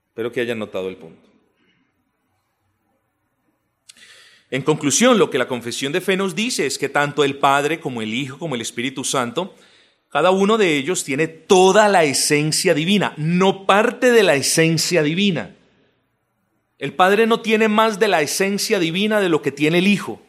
Espero 0.09 0.31
que 0.31 0.41
hayan 0.41 0.59
notado 0.59 0.89
el 0.89 0.97
punto. 0.97 1.29
En 4.51 4.63
conclusión, 4.63 5.17
lo 5.17 5.29
que 5.29 5.37
la 5.37 5.47
confesión 5.47 5.93
de 5.93 6.01
fe 6.01 6.17
nos 6.17 6.35
dice 6.35 6.65
es 6.65 6.77
que 6.77 6.89
tanto 6.89 7.23
el 7.23 7.37
Padre 7.37 7.79
como 7.79 8.01
el 8.01 8.13
Hijo 8.13 8.37
como 8.37 8.55
el 8.55 8.61
Espíritu 8.61 9.05
Santo, 9.05 9.55
cada 10.09 10.31
uno 10.31 10.57
de 10.57 10.75
ellos 10.75 11.05
tiene 11.05 11.29
toda 11.29 11.87
la 11.87 12.03
esencia 12.03 12.73
divina, 12.73 13.13
no 13.15 13.65
parte 13.65 14.11
de 14.11 14.23
la 14.23 14.35
esencia 14.35 15.03
divina. 15.03 15.55
El 16.77 16.93
Padre 16.93 17.27
no 17.27 17.39
tiene 17.39 17.69
más 17.69 17.97
de 17.97 18.09
la 18.09 18.21
esencia 18.21 18.77
divina 18.79 19.21
de 19.21 19.29
lo 19.29 19.41
que 19.41 19.53
tiene 19.53 19.77
el 19.77 19.87
Hijo. 19.87 20.21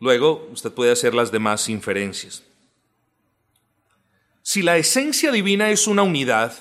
Luego 0.00 0.48
usted 0.50 0.72
puede 0.72 0.92
hacer 0.92 1.14
las 1.14 1.30
demás 1.30 1.68
inferencias. 1.68 2.42
Si 4.42 4.62
la 4.62 4.78
esencia 4.78 5.30
divina 5.30 5.70
es 5.70 5.86
una 5.86 6.02
unidad 6.02 6.54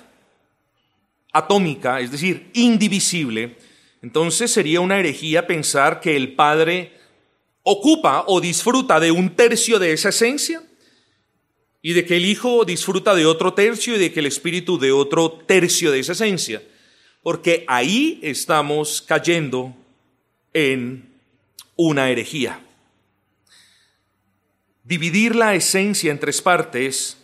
atómica, 1.31 2.01
es 2.01 2.11
decir, 2.11 2.51
indivisible, 2.53 3.55
entonces 4.01 4.51
sería 4.51 4.81
una 4.81 4.99
herejía 4.99 5.47
pensar 5.47 6.01
que 6.01 6.17
el 6.17 6.35
Padre 6.35 6.93
ocupa 7.63 8.25
o 8.27 8.41
disfruta 8.41 8.99
de 8.99 9.11
un 9.11 9.35
tercio 9.35 9.79
de 9.79 9.93
esa 9.93 10.09
esencia 10.09 10.61
y 11.81 11.93
de 11.93 12.05
que 12.05 12.17
el 12.17 12.25
Hijo 12.25 12.65
disfruta 12.65 13.15
de 13.15 13.25
otro 13.25 13.53
tercio 13.53 13.95
y 13.95 13.99
de 13.99 14.11
que 14.11 14.19
el 14.19 14.25
Espíritu 14.25 14.77
de 14.77 14.91
otro 14.91 15.31
tercio 15.31 15.91
de 15.91 15.99
esa 15.99 16.11
esencia. 16.11 16.61
Porque 17.23 17.63
ahí 17.67 18.19
estamos 18.21 19.01
cayendo 19.01 19.73
en 20.53 21.09
una 21.77 22.09
herejía. 22.09 22.65
Dividir 24.89 25.35
la 25.35 25.53
esencia 25.53 26.09
en 26.09 26.17
tres 26.17 26.41
partes, 26.41 27.19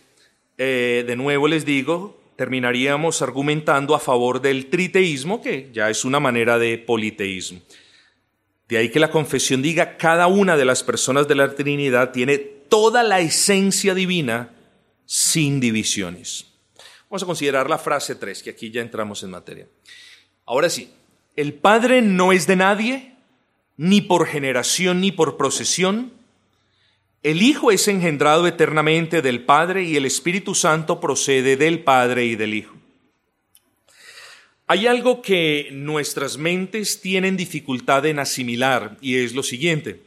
eh, 0.56 1.02
de 1.04 1.16
nuevo 1.16 1.48
les 1.48 1.64
digo, 1.64 2.16
terminaríamos 2.36 3.22
argumentando 3.22 3.96
a 3.96 3.98
favor 3.98 4.40
del 4.40 4.66
triteísmo, 4.66 5.42
que 5.42 5.68
ya 5.72 5.90
es 5.90 6.04
una 6.04 6.20
manera 6.20 6.60
de 6.60 6.78
politeísmo. 6.78 7.60
De 8.68 8.78
ahí 8.78 8.88
que 8.88 9.00
la 9.00 9.10
confesión 9.10 9.62
diga, 9.62 9.96
cada 9.96 10.28
una 10.28 10.56
de 10.56 10.64
las 10.64 10.84
personas 10.84 11.26
de 11.26 11.34
la 11.34 11.56
Trinidad 11.56 12.12
tiene 12.12 12.38
toda 12.38 13.02
la 13.02 13.18
esencia 13.18 13.96
divina 13.96 14.54
sin 15.04 15.58
divisiones. 15.58 16.46
Vamos 17.10 17.24
a 17.24 17.26
considerar 17.26 17.68
la 17.68 17.78
frase 17.78 18.14
3, 18.14 18.44
que 18.44 18.50
aquí 18.50 18.70
ya 18.70 18.80
entramos 18.80 19.24
en 19.24 19.30
materia. 19.30 19.66
Ahora 20.44 20.70
sí, 20.70 20.92
el 21.34 21.52
Padre 21.52 22.00
no 22.00 22.30
es 22.30 22.46
de 22.46 22.54
nadie, 22.54 23.16
ni 23.76 24.02
por 24.02 24.28
generación 24.28 25.00
ni 25.00 25.10
por 25.10 25.36
procesión, 25.36 26.15
el 27.26 27.42
Hijo 27.42 27.72
es 27.72 27.88
engendrado 27.88 28.46
eternamente 28.46 29.20
del 29.20 29.42
Padre 29.42 29.82
y 29.82 29.96
el 29.96 30.06
Espíritu 30.06 30.54
Santo 30.54 31.00
procede 31.00 31.56
del 31.56 31.82
Padre 31.82 32.24
y 32.24 32.36
del 32.36 32.54
Hijo. 32.54 32.76
Hay 34.68 34.86
algo 34.86 35.22
que 35.22 35.70
nuestras 35.72 36.38
mentes 36.38 37.00
tienen 37.00 37.36
dificultad 37.36 38.06
en 38.06 38.20
asimilar 38.20 38.96
y 39.00 39.16
es 39.16 39.34
lo 39.34 39.42
siguiente. 39.42 40.04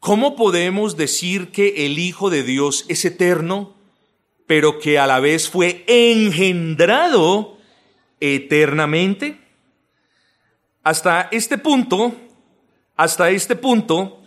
¿Cómo 0.00 0.34
podemos 0.34 0.96
decir 0.96 1.52
que 1.52 1.86
el 1.86 1.96
Hijo 1.96 2.28
de 2.28 2.42
Dios 2.42 2.86
es 2.88 3.04
eterno, 3.04 3.76
pero 4.48 4.80
que 4.80 4.98
a 4.98 5.06
la 5.06 5.20
vez 5.20 5.48
fue 5.48 5.84
engendrado 5.86 7.56
eternamente? 8.18 9.38
Hasta 10.82 11.28
este 11.30 11.56
punto, 11.56 12.16
hasta 12.96 13.30
este 13.30 13.54
punto, 13.54 14.25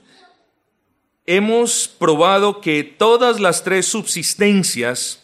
hemos 1.29 1.87
probado 1.87 2.59
que 2.59 2.83
todas 2.83 3.39
las 3.39 3.63
tres 3.63 3.85
subsistencias, 3.85 5.21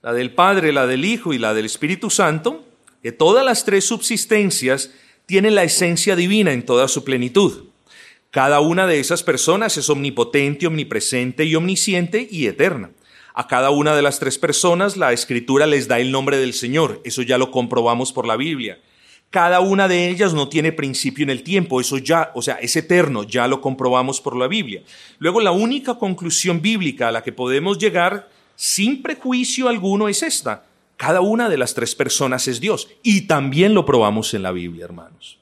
la 0.00 0.12
del 0.12 0.30
Padre, 0.30 0.72
la 0.72 0.86
del 0.86 1.04
Hijo 1.04 1.32
y 1.32 1.38
la 1.38 1.52
del 1.52 1.66
Espíritu 1.66 2.10
Santo, 2.10 2.64
que 3.02 3.10
todas 3.10 3.44
las 3.44 3.64
tres 3.64 3.84
subsistencias 3.84 4.92
tienen 5.26 5.56
la 5.56 5.64
esencia 5.64 6.14
divina 6.14 6.52
en 6.52 6.64
toda 6.64 6.86
su 6.86 7.02
plenitud. 7.02 7.64
Cada 8.30 8.60
una 8.60 8.86
de 8.86 9.00
esas 9.00 9.24
personas 9.24 9.76
es 9.76 9.90
omnipotente, 9.90 10.68
omnipresente 10.68 11.44
y 11.44 11.56
omnisciente 11.56 12.28
y 12.30 12.46
eterna. 12.46 12.92
A 13.34 13.48
cada 13.48 13.70
una 13.70 13.96
de 13.96 14.02
las 14.02 14.20
tres 14.20 14.38
personas 14.38 14.96
la 14.96 15.12
escritura 15.12 15.66
les 15.66 15.88
da 15.88 15.98
el 15.98 16.12
nombre 16.12 16.36
del 16.36 16.54
Señor. 16.54 17.00
Eso 17.02 17.20
ya 17.22 17.36
lo 17.36 17.50
comprobamos 17.50 18.12
por 18.12 18.28
la 18.28 18.36
Biblia. 18.36 18.78
Cada 19.32 19.60
una 19.60 19.88
de 19.88 20.10
ellas 20.10 20.34
no 20.34 20.50
tiene 20.50 20.72
principio 20.72 21.22
en 21.22 21.30
el 21.30 21.42
tiempo. 21.42 21.80
Eso 21.80 21.96
ya, 21.96 22.32
o 22.34 22.42
sea, 22.42 22.56
es 22.56 22.76
eterno. 22.76 23.22
Ya 23.22 23.48
lo 23.48 23.62
comprobamos 23.62 24.20
por 24.20 24.36
la 24.36 24.46
Biblia. 24.46 24.82
Luego, 25.18 25.40
la 25.40 25.52
única 25.52 25.94
conclusión 25.94 26.60
bíblica 26.60 27.08
a 27.08 27.12
la 27.12 27.22
que 27.22 27.32
podemos 27.32 27.78
llegar 27.78 28.28
sin 28.56 29.00
prejuicio 29.00 29.70
alguno 29.70 30.06
es 30.08 30.22
esta. 30.22 30.66
Cada 30.98 31.22
una 31.22 31.48
de 31.48 31.56
las 31.56 31.72
tres 31.72 31.94
personas 31.94 32.46
es 32.46 32.60
Dios. 32.60 32.90
Y 33.02 33.22
también 33.22 33.72
lo 33.72 33.86
probamos 33.86 34.34
en 34.34 34.42
la 34.42 34.52
Biblia, 34.52 34.84
hermanos. 34.84 35.38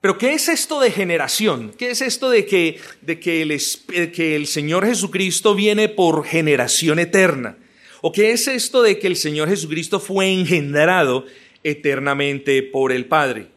Pero 0.00 0.18
¿qué 0.18 0.32
es 0.32 0.48
esto 0.48 0.80
de 0.80 0.90
generación? 0.90 1.72
¿Qué 1.78 1.92
es 1.92 2.00
esto 2.02 2.30
de 2.30 2.46
que, 2.46 2.80
de 3.00 3.20
que, 3.20 3.42
el, 3.42 4.10
que 4.10 4.34
el 4.34 4.48
Señor 4.48 4.84
Jesucristo 4.84 5.54
viene 5.54 5.88
por 5.88 6.24
generación 6.24 6.98
eterna? 6.98 7.58
¿O 8.00 8.12
qué 8.12 8.32
es 8.32 8.48
esto 8.48 8.82
de 8.82 8.98
que 8.98 9.06
el 9.06 9.16
Señor 9.16 9.48
Jesucristo 9.48 10.00
fue 10.00 10.32
engendrado 10.32 11.24
eternamente 11.64 12.62
por 12.62 12.92
el 12.92 13.06
Padre? 13.06 13.48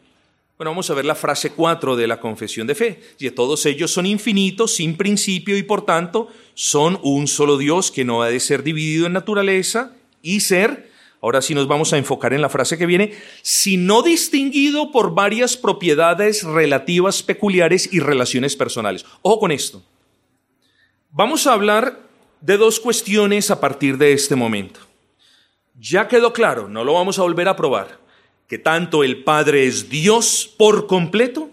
Bueno, 0.58 0.70
vamos 0.70 0.90
a 0.90 0.94
ver 0.94 1.04
la 1.04 1.14
frase 1.14 1.50
4 1.50 1.96
de 1.96 2.06
la 2.06 2.20
confesión 2.20 2.66
de 2.66 2.74
fe. 2.74 3.00
Y 3.18 3.30
todos 3.30 3.66
ellos 3.66 3.90
son 3.90 4.06
infinitos, 4.06 4.76
sin 4.76 4.96
principio 4.96 5.56
y 5.56 5.62
por 5.62 5.84
tanto 5.84 6.28
son 6.54 6.98
un 7.02 7.26
solo 7.26 7.58
Dios 7.58 7.90
que 7.90 8.04
no 8.04 8.22
ha 8.22 8.28
de 8.28 8.40
ser 8.40 8.62
dividido 8.62 9.06
en 9.06 9.12
naturaleza 9.12 9.94
y 10.22 10.40
ser 10.40 10.92
Ahora 11.22 11.40
sí 11.40 11.54
nos 11.54 11.68
vamos 11.68 11.92
a 11.92 11.98
enfocar 11.98 12.34
en 12.34 12.42
la 12.42 12.48
frase 12.48 12.76
que 12.76 12.84
viene, 12.84 13.12
sino 13.42 14.02
distinguido 14.02 14.90
por 14.90 15.14
varias 15.14 15.56
propiedades 15.56 16.42
relativas 16.42 17.22
peculiares 17.22 17.88
y 17.92 18.00
relaciones 18.00 18.56
personales. 18.56 19.06
Ojo 19.22 19.38
con 19.38 19.52
esto. 19.52 19.80
Vamos 21.12 21.46
a 21.46 21.52
hablar 21.52 22.00
de 22.42 22.56
dos 22.56 22.78
cuestiones 22.80 23.50
a 23.50 23.60
partir 23.60 23.96
de 23.96 24.12
este 24.12 24.36
momento. 24.36 24.80
Ya 25.78 26.08
quedó 26.08 26.32
claro, 26.32 26.68
no 26.68 26.84
lo 26.84 26.94
vamos 26.94 27.18
a 27.18 27.22
volver 27.22 27.48
a 27.48 27.56
probar, 27.56 27.98
que 28.48 28.58
tanto 28.58 29.02
el 29.02 29.24
Padre 29.24 29.66
es 29.66 29.88
Dios 29.88 30.52
por 30.58 30.86
completo, 30.86 31.50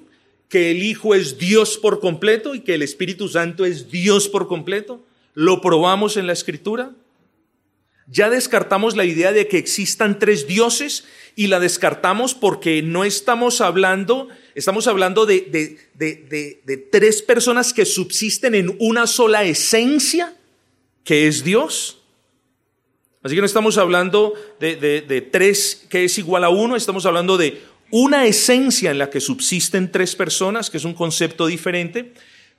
que 0.49 0.71
el 0.71 0.83
Hijo 0.83 1.15
es 1.15 1.37
Dios 1.37 1.77
por 1.77 1.99
completo 1.99 2.55
y 2.55 2.61
que 2.61 2.73
el 2.73 2.81
Espíritu 2.81 3.29
Santo 3.29 3.65
es 3.65 3.89
Dios 3.91 4.27
por 4.27 4.47
completo. 4.47 5.05
Lo 5.35 5.61
probamos 5.61 6.17
en 6.17 6.27
la 6.27 6.33
Escritura. 6.33 6.91
Ya 8.07 8.31
descartamos 8.31 8.95
la 8.95 9.05
idea 9.05 9.31
de 9.31 9.47
que 9.47 9.59
existan 9.59 10.17
tres 10.17 10.47
dioses 10.47 11.05
y 11.35 11.47
la 11.47 11.59
descartamos 11.59 12.33
porque 12.33 12.81
no 12.81 13.05
estamos 13.05 13.61
hablando, 13.61 14.27
estamos 14.55 14.87
hablando 14.87 15.27
de, 15.27 15.77
tres 16.91 17.21
personas 17.21 17.71
que 17.71 17.85
subsisten 17.85 18.55
en 18.55 18.75
una 18.79 19.05
sola 19.05 19.43
esencia, 19.43 20.35
que 21.09 21.25
es 21.25 21.43
Dios. 21.43 21.97
Así 23.23 23.33
que 23.33 23.41
no 23.41 23.47
estamos 23.47 23.79
hablando 23.79 24.35
de, 24.59 25.27
tres 25.31 25.87
que 25.89 26.03
es 26.03 26.19
igual 26.19 26.43
a 26.43 26.49
uno, 26.49 26.75
estamos 26.75 27.07
hablando 27.07 27.35
de 27.35 27.63
una 27.89 28.27
esencia 28.27 28.91
en 28.91 28.99
la 28.99 29.09
que 29.09 29.19
subsisten 29.19 29.91
tres 29.91 30.15
personas, 30.15 30.69
que 30.69 30.77
es 30.77 30.85
un 30.85 30.93
concepto 30.93 31.47
diferente. 31.47 32.13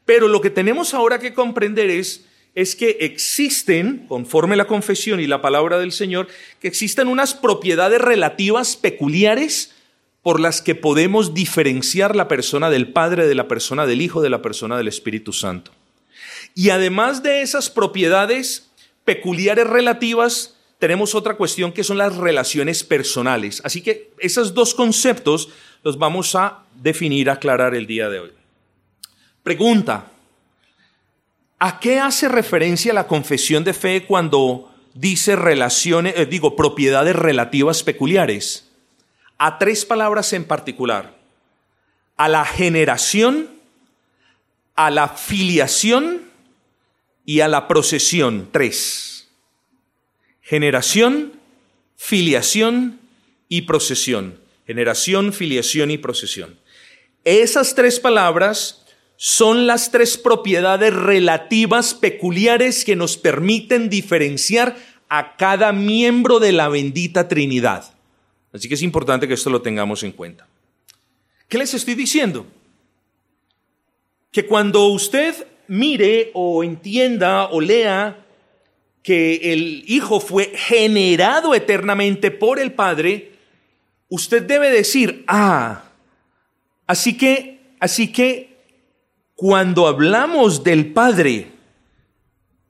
Pero 0.04 0.26
lo 0.26 0.40
que 0.40 0.50
tenemos 0.50 0.94
ahora 0.94 1.20
que 1.20 1.32
comprender 1.32 1.90
es 1.90 2.26
es 2.56 2.74
que 2.74 2.96
existen, 3.02 4.06
conforme 4.08 4.56
la 4.56 4.66
confesión 4.66 5.20
y 5.20 5.28
la 5.28 5.40
palabra 5.40 5.78
del 5.78 5.92
Señor, 5.92 6.26
que 6.58 6.66
existen 6.66 7.06
unas 7.06 7.34
propiedades 7.34 8.00
relativas 8.00 8.74
peculiares 8.74 9.76
por 10.22 10.40
las 10.40 10.60
que 10.60 10.74
podemos 10.74 11.34
diferenciar 11.34 12.16
la 12.16 12.26
persona 12.26 12.68
del 12.68 12.92
Padre 12.92 13.28
de 13.28 13.36
la 13.36 13.46
persona 13.46 13.86
del 13.86 14.02
Hijo 14.02 14.22
de 14.22 14.30
la 14.30 14.42
persona 14.42 14.76
del 14.76 14.88
Espíritu 14.88 15.32
Santo. 15.32 15.70
Y 16.54 16.70
además 16.70 17.22
de 17.22 17.42
esas 17.42 17.70
propiedades 17.70 18.70
peculiares 19.04 19.66
relativas, 19.66 20.56
tenemos 20.78 21.14
otra 21.14 21.36
cuestión 21.36 21.72
que 21.72 21.84
son 21.84 21.98
las 21.98 22.16
relaciones 22.16 22.84
personales. 22.84 23.60
Así 23.64 23.82
que 23.82 24.12
esos 24.18 24.54
dos 24.54 24.74
conceptos 24.74 25.50
los 25.82 25.98
vamos 25.98 26.34
a 26.34 26.64
definir, 26.74 27.30
aclarar 27.30 27.74
el 27.74 27.86
día 27.86 28.08
de 28.08 28.20
hoy. 28.20 28.32
Pregunta, 29.42 30.10
¿A 31.62 31.78
qué 31.78 32.00
hace 32.00 32.26
referencia 32.26 32.94
la 32.94 33.06
confesión 33.06 33.64
de 33.64 33.74
fe 33.74 34.06
cuando 34.06 34.72
dice 34.94 35.36
relaciones, 35.36 36.14
eh, 36.16 36.24
digo, 36.24 36.56
propiedades 36.56 37.14
relativas 37.14 37.82
peculiares? 37.82 38.66
A 39.36 39.58
tres 39.58 39.84
palabras 39.84 40.32
en 40.32 40.44
particular. 40.44 41.14
A 42.16 42.28
la 42.30 42.46
generación, 42.46 43.50
a 44.74 44.90
la 44.90 45.08
filiación 45.08 46.29
y 47.24 47.40
a 47.40 47.48
la 47.48 47.68
procesión. 47.68 48.48
Tres. 48.52 49.28
Generación, 50.40 51.32
filiación 51.96 53.00
y 53.48 53.62
procesión. 53.62 54.40
Generación, 54.66 55.32
filiación 55.32 55.90
y 55.90 55.98
procesión. 55.98 56.58
Esas 57.24 57.74
tres 57.74 58.00
palabras 58.00 58.84
son 59.16 59.66
las 59.66 59.90
tres 59.90 60.16
propiedades 60.16 60.94
relativas 60.94 61.92
peculiares 61.92 62.84
que 62.84 62.96
nos 62.96 63.18
permiten 63.18 63.90
diferenciar 63.90 64.76
a 65.10 65.36
cada 65.36 65.72
miembro 65.72 66.40
de 66.40 66.52
la 66.52 66.68
bendita 66.68 67.28
Trinidad. 67.28 67.92
Así 68.52 68.68
que 68.68 68.74
es 68.74 68.82
importante 68.82 69.28
que 69.28 69.34
esto 69.34 69.50
lo 69.50 69.60
tengamos 69.60 70.02
en 70.02 70.12
cuenta. 70.12 70.48
¿Qué 71.48 71.58
les 71.58 71.74
estoy 71.74 71.94
diciendo? 71.94 72.46
Que 74.32 74.46
cuando 74.46 74.86
usted 74.86 75.46
mire 75.70 76.32
o 76.34 76.64
entienda 76.64 77.46
o 77.46 77.60
lea 77.60 78.26
que 79.04 79.52
el 79.52 79.84
Hijo 79.86 80.18
fue 80.18 80.52
generado 80.56 81.54
eternamente 81.54 82.32
por 82.32 82.58
el 82.58 82.72
Padre, 82.72 83.30
usted 84.08 84.42
debe 84.42 84.68
decir, 84.70 85.24
ah, 85.28 85.84
así 86.88 87.16
que, 87.16 87.60
así 87.78 88.08
que 88.12 88.56
cuando 89.36 89.86
hablamos 89.86 90.64
del 90.64 90.92
Padre, 90.92 91.52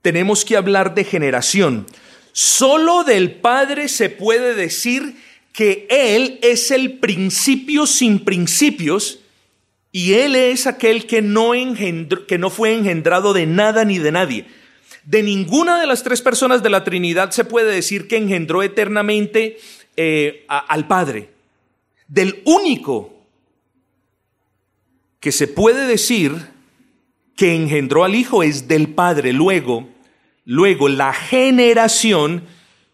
tenemos 0.03 0.45
que 0.45 0.55
hablar 0.55 0.93
de 0.93 1.03
generación. 1.03 1.87
Solo 2.33 3.03
del 3.03 3.31
Padre 3.31 3.89
se 3.89 4.11
puede 4.11 4.53
decir 4.53 5.15
que 5.53 5.87
Él 5.89 6.37
es 6.43 6.69
el 6.69 6.99
principio 6.99 7.87
sin 7.87 8.19
principios 8.23 9.20
y 9.91 10.13
Él 10.13 10.35
es 10.35 10.67
aquel 10.67 11.05
que 11.05 11.21
no, 11.21 11.51
que 12.27 12.37
no 12.37 12.49
fue 12.49 12.73
engendrado 12.73 13.33
de 13.33 13.45
nada 13.45 13.83
ni 13.83 13.99
de 13.99 14.11
nadie. 14.11 14.45
De 15.03 15.23
ninguna 15.23 15.79
de 15.79 15.87
las 15.87 16.03
tres 16.03 16.21
personas 16.21 16.63
de 16.63 16.69
la 16.69 16.83
Trinidad 16.83 17.31
se 17.31 17.43
puede 17.43 17.73
decir 17.73 18.07
que 18.07 18.17
engendró 18.17 18.63
eternamente 18.63 19.57
eh, 19.97 20.45
al 20.47 20.87
Padre. 20.87 21.29
Del 22.07 22.41
único 22.45 23.13
que 25.19 25.31
se 25.31 25.47
puede 25.47 25.87
decir 25.87 26.35
que 27.35 27.55
engendró 27.55 28.03
al 28.03 28.15
Hijo 28.15 28.43
es 28.43 28.67
del 28.67 28.89
Padre. 28.89 29.33
Luego, 29.33 29.89
luego 30.45 30.87
la 30.87 31.13
generación 31.13 32.43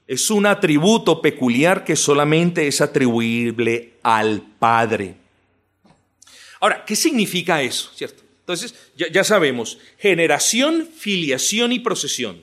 es 0.07 0.31
un 0.31 0.45
atributo 0.45 1.21
peculiar 1.21 1.83
que 1.83 1.95
solamente 1.95 2.67
es 2.67 2.81
atribuible 2.81 3.93
al 4.01 4.41
Padre. 4.57 5.26
Ahora, 6.59 6.83
¿qué 6.85 6.95
significa 6.95 7.61
eso? 7.61 7.91
¿Cierto? 7.95 8.23
Entonces, 8.39 8.73
ya, 8.95 9.23
sabemos, 9.23 9.77
generación, 9.97 10.87
filiación 10.95 11.71
y 11.71 11.79
procesión. 11.79 12.41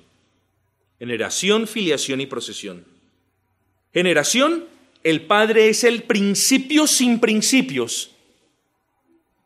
Generación, 0.98 1.66
filiación 1.66 2.20
y 2.20 2.26
procesión. 2.26 2.84
Generación, 3.92 4.66
el 5.02 5.22
Padre 5.22 5.68
es 5.68 5.84
el 5.84 6.02
principio 6.02 6.86
sin 6.86 7.20
principios. 7.20 8.10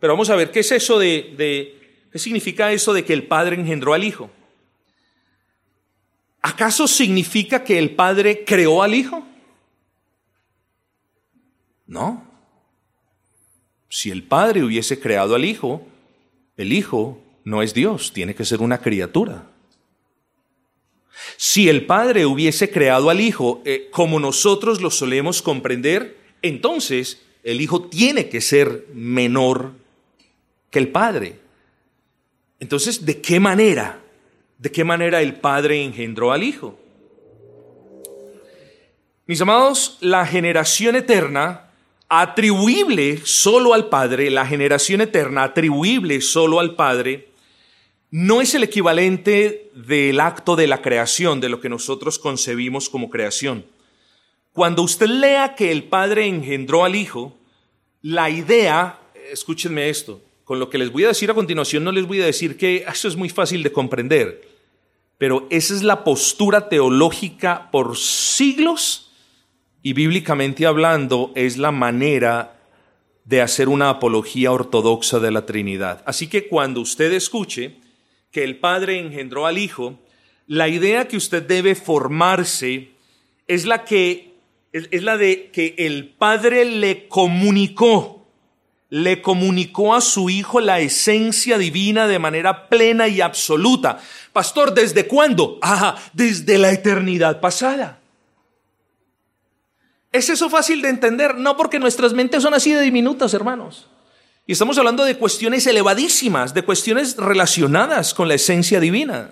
Pero 0.00 0.12
vamos 0.12 0.31
a 0.31 0.37
ver, 0.37 0.50
¿qué 0.50 0.61
es 0.61 0.72
eso 0.72 0.98
de 0.98 1.78
¿Qué 2.11 2.18
significa 2.18 2.72
eso 2.72 2.92
de 2.92 3.04
que 3.04 3.12
el 3.12 3.26
Padre 3.26 3.57
engendró 3.57 3.94
al 3.94 4.04
Hijo? 4.04 4.31
¿Acaso 6.40 6.88
significa 6.88 7.64
que 7.64 7.78
el 7.78 7.94
Padre 7.94 8.44
creó 8.44 8.83
al 8.83 8.94
Hijo? 8.94 9.26
No. 11.87 12.27
Si 13.88 14.11
el 14.11 14.22
Padre 14.22 14.62
hubiese 14.62 15.01
creado 15.01 15.35
al 15.35 15.44
Hijo, 15.44 15.87
el 16.57 16.72
Hijo 16.72 17.20
no 17.44 17.62
es 17.62 17.72
Dios, 17.72 18.12
tiene 18.12 18.35
que 18.35 18.44
ser 18.44 18.61
una 18.61 18.79
criatura. 18.79 19.46
Si 21.37 21.68
el 21.68 21.87
Padre 21.87 22.27
hubiese 22.27 22.70
creado 22.70 23.11
al 23.11 23.20
Hijo 23.20 23.62
eh, 23.64 23.88
como 23.90 24.20
nosotros 24.20 24.81
lo 24.81 24.90
solemos 24.90 25.40
comprender, 25.42 26.16
entonces 26.42 27.22
el 27.42 27.61
Hijo 27.61 27.83
tiene 27.83 28.29
que 28.29 28.40
ser 28.40 28.87
menor 28.92 29.72
que 30.70 30.79
el 30.79 30.88
Padre. 30.88 31.38
Entonces, 32.61 33.07
¿de 33.07 33.20
qué 33.20 33.40
manera? 33.40 34.01
¿De 34.59 34.70
qué 34.70 34.85
manera 34.85 35.22
el 35.22 35.35
Padre 35.35 35.83
engendró 35.83 36.33
al 36.33 36.42
Hijo? 36.42 36.79
Mis 39.27 39.40
amados, 39.40 39.98
la 40.01 40.27
generación 40.27 40.96
eterna 40.96 41.67
atribuible 42.09 43.21
solo 43.25 43.75
al 43.75 43.88
Padre, 43.88 44.31
la 44.31 44.47
generación 44.47 45.01
eterna 45.01 45.44
atribuible 45.44 46.21
solo 46.21 46.61
al 46.61 46.75
Padre, 46.75 47.29
no 48.11 48.40
es 48.40 48.55
el 48.55 48.62
equivalente 48.62 49.71
del 49.75 50.21
acto 50.21 50.57
de 50.57 50.66
la 50.66 50.81
creación, 50.81 51.40
de 51.40 51.51
lo 51.51 51.61
que 51.61 51.68
nosotros 51.68 52.18
concebimos 52.18 52.88
como 52.88 53.11
creación. 53.11 53.66
Cuando 54.55 54.83
usted 54.83 55.07
lea 55.07 55.55
que 55.55 55.71
el 55.71 55.85
Padre 55.85 56.27
engendró 56.27 56.85
al 56.85 56.97
Hijo, 56.97 57.37
la 58.01 58.31
idea, 58.31 58.99
escúchenme 59.31 59.90
esto, 59.90 60.23
con 60.44 60.59
lo 60.59 60.71
que 60.71 60.79
les 60.79 60.90
voy 60.90 61.05
a 61.05 61.09
decir 61.09 61.31
a 61.31 61.35
continuación 61.35 61.85
no 61.85 61.92
les 61.92 62.07
voy 62.07 62.23
a 62.23 62.27
decir 62.27 62.57
que 62.57 62.87
eso 62.90 63.07
es 63.07 63.16
muy 63.16 63.29
fácil 63.29 63.62
de 63.62 63.71
comprender, 63.71 64.49
pero 65.18 65.47
esa 65.51 65.75
es 65.75 65.83
la 65.83 66.05
postura 66.05 66.71
teológica 66.71 67.71
por 67.71 67.99
siglos 67.99 69.08
y 69.88 69.94
bíblicamente 69.94 70.66
hablando 70.66 71.33
es 71.35 71.57
la 71.57 71.70
manera 71.70 72.59
de 73.24 73.40
hacer 73.40 73.70
una 73.70 73.88
apología 73.88 74.53
ortodoxa 74.53 75.18
de 75.18 75.31
la 75.31 75.46
Trinidad. 75.46 76.03
Así 76.05 76.27
que 76.27 76.46
cuando 76.46 76.83
usted 76.83 77.11
escuche 77.11 77.77
que 78.31 78.44
el 78.44 78.59
Padre 78.59 78.98
engendró 78.98 79.46
al 79.46 79.57
Hijo, 79.57 79.98
la 80.46 80.68
idea 80.68 81.09
que 81.09 81.16
usted 81.16 81.42
debe 81.42 81.74
formarse 81.74 82.90
es 83.46 83.64
la 83.64 83.87
que 83.87 84.35
es 84.72 85.03
la 85.03 85.16
de 85.16 85.51
que 85.53 85.74
el 85.79 86.11
Padre 86.11 86.66
le 86.66 87.09
comunicó, 87.09 88.27
le 88.90 89.22
comunicó 89.22 89.94
a 89.94 90.03
su 90.03 90.29
Hijo 90.29 90.61
la 90.61 90.81
esencia 90.81 91.57
divina 91.57 92.07
de 92.07 92.18
manera 92.18 92.68
plena 92.68 93.09
y 93.09 93.22
absoluta. 93.22 94.01
Pastor, 94.35 94.74
¿desde 94.74 95.07
cuándo? 95.07 95.59
Ah, 95.62 95.96
desde 96.12 96.59
la 96.59 96.72
eternidad 96.72 97.40
pasada. 97.40 97.97
¿Es 100.18 100.28
eso 100.28 100.50
fácil 100.50 100.83
de 100.83 100.88
entender? 100.88 101.37
No, 101.37 101.57
porque 101.57 101.78
nuestras 101.78 102.12
mentes 102.12 102.42
son 102.42 102.52
así 102.52 102.72
de 102.72 102.83
diminutas, 102.83 103.35
hermanos. 103.35 103.87
Y 104.48 104.52
estamos 104.52 104.76
hablando 104.76 105.04
de 105.04 105.16
cuestiones 105.16 105.64
elevadísimas, 105.68 106.52
de 106.52 106.64
cuestiones 106.64 107.16
relacionadas 107.16 108.14
con 108.14 108.26
la 108.26 108.35
esencia 108.35 108.81
divina. 108.81 109.31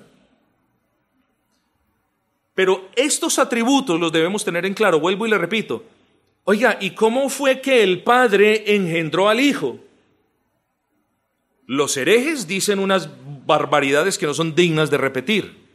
Pero 2.54 2.88
estos 2.94 3.40
atributos 3.40 3.98
los 3.98 4.12
debemos 4.12 4.44
tener 4.44 4.64
en 4.64 4.74
claro. 4.74 5.00
Vuelvo 5.00 5.26
y 5.26 5.30
le 5.30 5.38
repito. 5.38 5.82
Oiga, 6.44 6.78
¿y 6.80 6.90
cómo 6.90 7.28
fue 7.30 7.60
que 7.60 7.82
el 7.82 8.04
Padre 8.04 8.76
engendró 8.76 9.28
al 9.28 9.40
Hijo? 9.40 9.80
Los 11.66 11.96
herejes 11.96 12.46
dicen 12.46 12.78
unas 12.78 13.10
barbaridades 13.44 14.18
que 14.18 14.26
no 14.26 14.34
son 14.34 14.54
dignas 14.54 14.88
de 14.88 14.98
repetir 14.98 15.65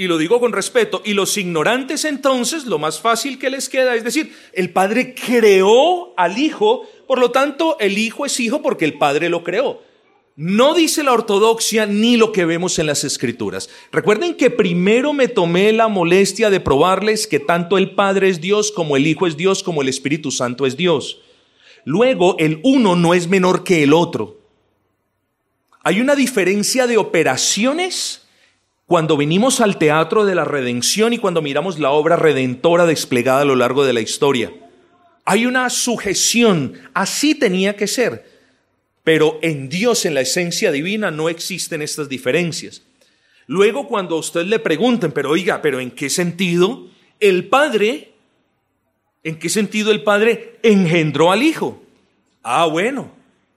y 0.00 0.06
lo 0.06 0.16
digo 0.16 0.38
con 0.38 0.52
respeto, 0.52 1.02
y 1.04 1.12
los 1.12 1.36
ignorantes 1.36 2.04
entonces 2.04 2.66
lo 2.66 2.78
más 2.78 3.00
fácil 3.00 3.36
que 3.36 3.50
les 3.50 3.68
queda 3.68 3.96
es 3.96 4.04
decir, 4.04 4.32
el 4.52 4.70
Padre 4.70 5.12
creó 5.12 6.14
al 6.16 6.38
Hijo, 6.38 6.88
por 7.08 7.18
lo 7.18 7.32
tanto 7.32 7.76
el 7.80 7.98
Hijo 7.98 8.24
es 8.24 8.38
Hijo 8.38 8.62
porque 8.62 8.84
el 8.84 8.96
Padre 8.96 9.28
lo 9.28 9.42
creó. 9.42 9.82
No 10.36 10.74
dice 10.74 11.02
la 11.02 11.12
ortodoxia 11.12 11.86
ni 11.86 12.16
lo 12.16 12.30
que 12.30 12.44
vemos 12.44 12.78
en 12.78 12.86
las 12.86 13.02
escrituras. 13.02 13.68
Recuerden 13.90 14.36
que 14.36 14.50
primero 14.50 15.12
me 15.12 15.26
tomé 15.26 15.72
la 15.72 15.88
molestia 15.88 16.48
de 16.48 16.60
probarles 16.60 17.26
que 17.26 17.40
tanto 17.40 17.76
el 17.76 17.96
Padre 17.96 18.28
es 18.28 18.40
Dios 18.40 18.70
como 18.70 18.96
el 18.96 19.04
Hijo 19.04 19.26
es 19.26 19.36
Dios 19.36 19.64
como 19.64 19.82
el 19.82 19.88
Espíritu 19.88 20.30
Santo 20.30 20.64
es 20.64 20.76
Dios. 20.76 21.22
Luego, 21.84 22.36
el 22.38 22.60
uno 22.62 22.94
no 22.94 23.14
es 23.14 23.26
menor 23.26 23.64
que 23.64 23.82
el 23.82 23.92
otro. 23.92 24.38
Hay 25.82 26.00
una 26.00 26.14
diferencia 26.14 26.86
de 26.86 26.98
operaciones 26.98 28.27
cuando 28.88 29.18
venimos 29.18 29.60
al 29.60 29.76
teatro 29.76 30.24
de 30.24 30.34
la 30.34 30.46
redención 30.46 31.12
y 31.12 31.18
cuando 31.18 31.42
miramos 31.42 31.78
la 31.78 31.90
obra 31.90 32.16
redentora 32.16 32.86
desplegada 32.86 33.42
a 33.42 33.44
lo 33.44 33.54
largo 33.54 33.84
de 33.84 33.92
la 33.92 34.00
historia. 34.00 34.50
Hay 35.26 35.44
una 35.44 35.68
sujeción, 35.68 36.72
así 36.94 37.34
tenía 37.34 37.76
que 37.76 37.86
ser, 37.86 38.24
pero 39.04 39.38
en 39.42 39.68
Dios, 39.68 40.06
en 40.06 40.14
la 40.14 40.22
esencia 40.22 40.72
divina, 40.72 41.10
no 41.10 41.28
existen 41.28 41.82
estas 41.82 42.08
diferencias. 42.08 42.80
Luego, 43.46 43.86
cuando 43.86 44.16
a 44.16 44.20
usted 44.20 44.46
le 44.46 44.58
pregunten, 44.58 45.12
pero 45.12 45.32
oiga, 45.32 45.60
pero 45.60 45.80
¿en 45.80 45.90
qué 45.90 46.08
sentido 46.08 46.86
el 47.20 47.46
Padre, 47.46 48.14
en 49.22 49.38
qué 49.38 49.50
sentido 49.50 49.90
el 49.90 50.02
Padre 50.02 50.60
engendró 50.62 51.30
al 51.30 51.42
Hijo? 51.42 51.82
Ah, 52.42 52.64
bueno, 52.64 53.12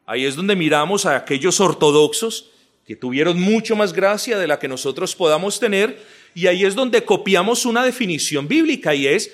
ahí 0.05 0.25
es 0.25 0.35
donde 0.35 0.57
miramos 0.57 1.05
a 1.05 1.15
aquellos 1.15 1.61
ortodoxos 1.61 2.50
que 2.91 2.97
tuvieron 2.97 3.39
mucho 3.39 3.77
más 3.77 3.93
gracia 3.93 4.37
de 4.37 4.47
la 4.47 4.59
que 4.59 4.67
nosotros 4.67 5.15
podamos 5.15 5.61
tener, 5.61 6.05
y 6.35 6.47
ahí 6.47 6.65
es 6.65 6.75
donde 6.75 7.05
copiamos 7.05 7.65
una 7.65 7.85
definición 7.85 8.49
bíblica, 8.49 8.93
y 8.93 9.07
es 9.07 9.31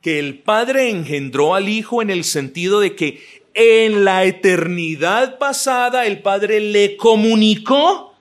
que 0.00 0.20
el 0.20 0.38
Padre 0.38 0.88
engendró 0.88 1.56
al 1.56 1.68
Hijo 1.68 2.00
en 2.00 2.10
el 2.10 2.22
sentido 2.22 2.78
de 2.78 2.94
que 2.94 3.20
en 3.54 4.04
la 4.04 4.22
eternidad 4.22 5.38
pasada 5.38 6.06
el 6.06 6.22
Padre 6.22 6.60
le 6.60 6.96
comunicó 6.96 8.14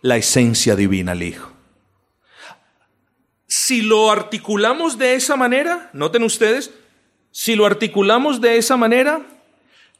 la 0.00 0.16
esencia 0.16 0.74
divina 0.74 1.12
al 1.12 1.22
Hijo. 1.22 1.52
Si 3.46 3.82
lo 3.82 4.10
articulamos 4.10 4.96
de 4.96 5.16
esa 5.16 5.36
manera, 5.36 5.90
noten 5.92 6.22
ustedes, 6.22 6.72
si 7.30 7.56
lo 7.56 7.66
articulamos 7.66 8.40
de 8.40 8.56
esa 8.56 8.78
manera, 8.78 9.35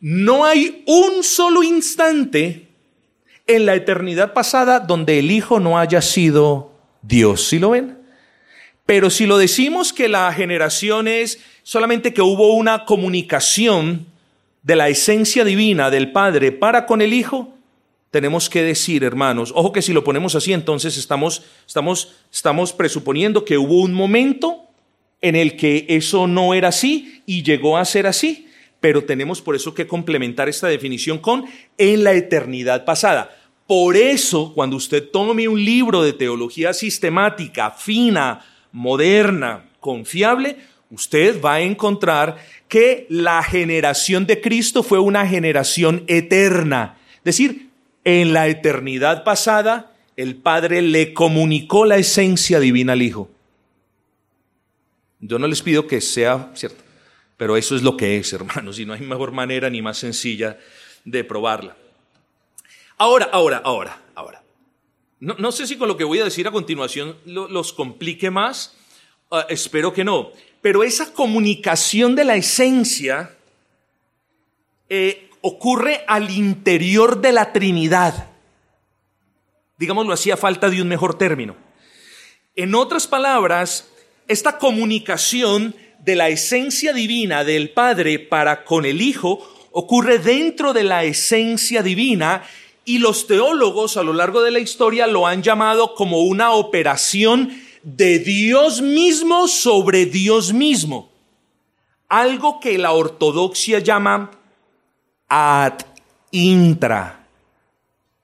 no 0.00 0.44
hay 0.44 0.82
un 0.86 1.22
solo 1.22 1.62
instante 1.62 2.68
en 3.46 3.66
la 3.66 3.74
eternidad 3.74 4.32
pasada 4.32 4.80
donde 4.80 5.18
el 5.18 5.30
Hijo 5.30 5.60
no 5.60 5.78
haya 5.78 6.02
sido 6.02 6.72
Dios. 7.02 7.48
¿Sí 7.48 7.58
lo 7.58 7.70
ven? 7.70 7.98
Pero 8.84 9.10
si 9.10 9.26
lo 9.26 9.38
decimos 9.38 9.92
que 9.92 10.08
la 10.08 10.32
generación 10.32 11.08
es 11.08 11.40
solamente 11.62 12.12
que 12.12 12.22
hubo 12.22 12.54
una 12.54 12.84
comunicación 12.84 14.06
de 14.62 14.76
la 14.76 14.88
esencia 14.88 15.44
divina 15.44 15.90
del 15.90 16.12
Padre 16.12 16.52
para 16.52 16.86
con 16.86 17.02
el 17.02 17.12
Hijo, 17.12 17.54
tenemos 18.10 18.48
que 18.48 18.62
decir, 18.62 19.04
hermanos, 19.04 19.52
ojo 19.54 19.72
que 19.72 19.82
si 19.82 19.92
lo 19.92 20.04
ponemos 20.04 20.34
así, 20.34 20.52
entonces 20.52 20.96
estamos, 20.96 21.42
estamos, 21.66 22.14
estamos 22.32 22.72
presuponiendo 22.72 23.44
que 23.44 23.58
hubo 23.58 23.80
un 23.80 23.92
momento 23.92 24.62
en 25.20 25.36
el 25.36 25.56
que 25.56 25.86
eso 25.88 26.26
no 26.26 26.54
era 26.54 26.68
así 26.68 27.22
y 27.26 27.42
llegó 27.42 27.76
a 27.76 27.84
ser 27.84 28.06
así 28.06 28.45
pero 28.80 29.04
tenemos 29.04 29.40
por 29.40 29.56
eso 29.56 29.74
que 29.74 29.86
complementar 29.86 30.48
esta 30.48 30.68
definición 30.68 31.18
con 31.18 31.44
en 31.78 32.04
la 32.04 32.12
eternidad 32.12 32.84
pasada. 32.84 33.36
Por 33.66 33.96
eso, 33.96 34.52
cuando 34.54 34.76
usted 34.76 35.08
tome 35.10 35.48
un 35.48 35.62
libro 35.64 36.02
de 36.02 36.12
teología 36.12 36.72
sistemática, 36.72 37.72
fina, 37.72 38.44
moderna, 38.70 39.64
confiable, 39.80 40.56
usted 40.90 41.40
va 41.42 41.54
a 41.54 41.60
encontrar 41.60 42.36
que 42.68 43.06
la 43.08 43.42
generación 43.42 44.26
de 44.26 44.40
Cristo 44.40 44.82
fue 44.82 44.98
una 44.98 45.26
generación 45.26 46.04
eterna. 46.06 46.98
Es 47.18 47.24
decir, 47.24 47.70
en 48.04 48.32
la 48.32 48.46
eternidad 48.46 49.24
pasada, 49.24 49.92
el 50.16 50.36
Padre 50.36 50.80
le 50.80 51.12
comunicó 51.12 51.84
la 51.86 51.96
esencia 51.96 52.60
divina 52.60 52.92
al 52.92 53.02
Hijo. 53.02 53.28
Yo 55.18 55.38
no 55.40 55.48
les 55.48 55.60
pido 55.62 55.88
que 55.88 56.00
sea 56.00 56.52
cierto 56.54 56.85
pero 57.36 57.56
eso 57.56 57.76
es 57.76 57.82
lo 57.82 57.96
que 57.96 58.18
es, 58.18 58.32
hermanos, 58.32 58.78
y 58.78 58.86
no 58.86 58.94
hay 58.94 59.00
mejor 59.00 59.32
manera 59.32 59.70
ni 59.70 59.82
más 59.82 59.98
sencilla 59.98 60.58
de 61.04 61.24
probarla. 61.24 61.76
Ahora, 62.98 63.28
ahora, 63.32 63.58
ahora, 63.58 64.02
ahora. 64.14 64.42
No, 65.18 65.50
sé 65.50 65.66
si 65.66 65.76
con 65.76 65.88
lo 65.88 65.96
que 65.96 66.04
voy 66.04 66.20
a 66.20 66.24
decir 66.24 66.46
a 66.46 66.50
continuación 66.50 67.16
los 67.24 67.72
complique 67.72 68.30
más, 68.30 68.76
ah, 69.30 69.46
espero 69.48 69.92
que 69.94 70.04
no, 70.04 70.30
pero 70.60 70.84
esa 70.84 71.12
comunicación 71.14 72.14
de 72.14 72.24
la 72.24 72.36
esencia 72.36 73.34
eh, 74.90 75.30
ocurre 75.40 76.04
al 76.06 76.30
interior 76.30 77.20
de 77.20 77.32
la 77.32 77.52
Trinidad. 77.52 78.30
Digámoslo 79.78 80.12
así, 80.12 80.30
a 80.30 80.36
falta 80.36 80.68
de 80.68 80.82
un 80.82 80.88
mejor 80.88 81.16
término. 81.16 81.56
En 82.54 82.74
otras 82.74 83.06
palabras, 83.06 83.88
esta 84.28 84.58
comunicación 84.58 85.74
de 86.06 86.14
la 86.14 86.28
esencia 86.28 86.92
divina 86.92 87.42
del 87.42 87.70
Padre 87.70 88.20
para 88.20 88.64
con 88.64 88.84
el 88.84 89.02
Hijo 89.02 89.40
ocurre 89.72 90.20
dentro 90.20 90.72
de 90.72 90.84
la 90.84 91.02
esencia 91.02 91.82
divina 91.82 92.44
y 92.84 92.98
los 92.98 93.26
teólogos 93.26 93.96
a 93.96 94.04
lo 94.04 94.12
largo 94.12 94.40
de 94.42 94.52
la 94.52 94.60
historia 94.60 95.08
lo 95.08 95.26
han 95.26 95.42
llamado 95.42 95.96
como 95.96 96.20
una 96.20 96.52
operación 96.52 97.60
de 97.82 98.20
Dios 98.20 98.80
mismo 98.82 99.48
sobre 99.48 100.06
Dios 100.06 100.52
mismo. 100.52 101.10
Algo 102.08 102.60
que 102.60 102.78
la 102.78 102.92
ortodoxia 102.92 103.80
llama 103.80 104.30
ad 105.28 105.74
intra. 106.30 107.26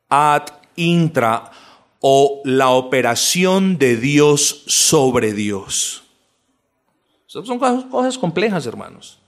Ad 0.09 0.45
intra 0.77 1.51
o 1.99 2.43
la 2.45 2.71
operación 2.71 3.77
de 3.77 3.97
Dios 3.97 4.63
sobre 4.69 5.33
Dios. 5.33 6.02
Son 7.33 7.59
cosas 7.59 8.19
complejas, 8.19 8.67
hermanos. 8.67 9.19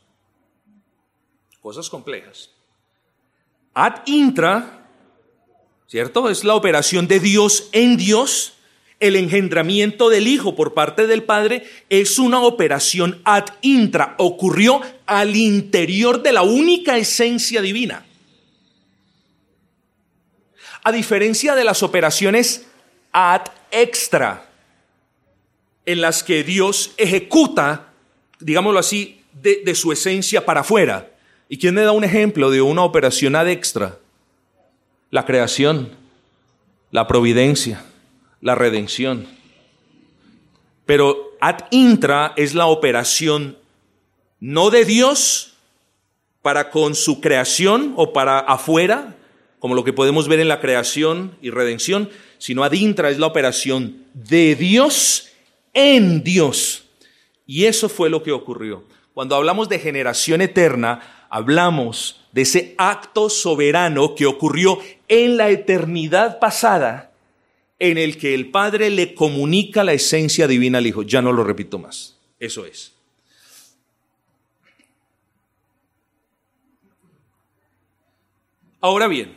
Cosas 1.62 1.88
complejas. 1.88 2.51
Ad 3.73 4.03
intra, 4.05 4.87
¿cierto? 5.87 6.29
Es 6.29 6.45
la 6.45 6.55
operación 6.55 7.09
de 7.09 7.19
Dios 7.19 7.71
en 7.73 7.97
Dios. 7.97 8.59
El 9.01 9.17
engendramiento 9.17 10.11
del 10.11 10.29
Hijo 10.29 10.55
por 10.55 10.75
parte 10.75 11.07
del 11.07 11.23
Padre 11.23 11.67
es 11.88 12.19
una 12.19 12.43
operación 12.43 13.23
ad 13.25 13.47
intra. 13.62 14.17
Ocurrió 14.19 14.83
al 15.07 15.35
interior 15.35 16.23
de 16.23 16.33
la 16.33 16.43
única 16.43 16.99
esencia 16.99 17.62
divina. 17.62 18.05
A 20.83 20.93
diferencia 20.93 21.55
de 21.55 21.64
las 21.64 21.83
operaciones 21.83 22.67
ad 23.12 23.47
extra, 23.71 24.51
en 25.87 26.03
las 26.03 26.23
que 26.23 26.45
Dios 26.45 26.93
ejecuta, 26.99 27.94
digámoslo 28.45 28.79
así, 28.79 29.23
de, 29.33 29.75
su 29.75 29.91
esencia 29.91 30.45
para 30.45 30.61
afuera. 30.61 31.11
¿Y 31.49 31.57
quién 31.59 31.75
me 31.75 31.81
da 31.81 31.93
un 31.93 32.05
ejemplo 32.05 32.51
de 32.51 32.61
una 32.61 32.85
operación 32.85 33.35
ad 33.37 33.49
extra? 33.49 33.99
La 35.11 35.25
creación, 35.25 35.91
la 36.91 37.07
providencia, 37.07 37.85
la 38.43 38.55
redención. 38.55 39.27
Pero 40.85 41.37
ad 41.41 41.61
intra 41.71 42.35
es 42.37 42.55
la 42.55 42.67
operación 42.67 43.57
no 44.41 44.69
de 44.69 44.85
Dios 44.85 45.55
para 46.43 46.71
con 46.71 46.95
su 46.95 47.23
creación 47.23 47.95
o 47.97 48.13
para 48.13 48.41
afuera, 48.41 49.17
como 49.59 49.75
lo 49.75 49.85
que 49.85 49.95
podemos 49.95 50.29
ver 50.29 50.41
en 50.41 50.49
la 50.49 50.61
creación 50.61 51.39
y 51.41 51.49
redención, 51.49 52.11
sino 52.37 52.63
ad 52.63 52.73
intra 52.73 53.09
es 53.09 53.19
la 53.19 53.27
operación 53.27 54.05
de 54.13 54.55
Dios 54.55 55.31
en 55.73 56.23
Dios. 56.23 56.84
Y 57.47 57.65
eso 57.67 57.89
fue 57.89 58.11
lo 58.11 58.23
que 58.23 58.33
ocurrió. 58.33 58.85
Cuando 59.13 59.37
hablamos 59.37 59.69
de 59.69 59.79
generación 59.79 60.41
eterna, 60.41 61.27
hablamos 61.31 62.21
de 62.33 62.43
ese 62.43 62.75
acto 62.79 63.31
soberano 63.31 64.15
que 64.15 64.27
ocurrió 64.27 64.79
en 65.09 65.37
la 65.37 65.51
eternidad 65.51 66.41
pasada, 66.41 67.13
en 67.79 67.99
el 67.99 68.19
que 68.19 68.35
el 68.35 68.51
Padre 68.51 68.91
le 68.91 69.15
comunica 69.15 69.85
la 69.85 69.93
esencia 69.93 70.49
divina 70.49 70.79
al 70.79 70.87
Hijo. 70.87 71.03
Ya 71.03 71.23
no 71.23 71.33
lo 71.33 71.45
repito 71.45 71.79
más. 71.79 72.17
Eso 72.41 72.67
es. 72.67 72.93
Ahora 78.81 79.07
bien, 79.07 79.35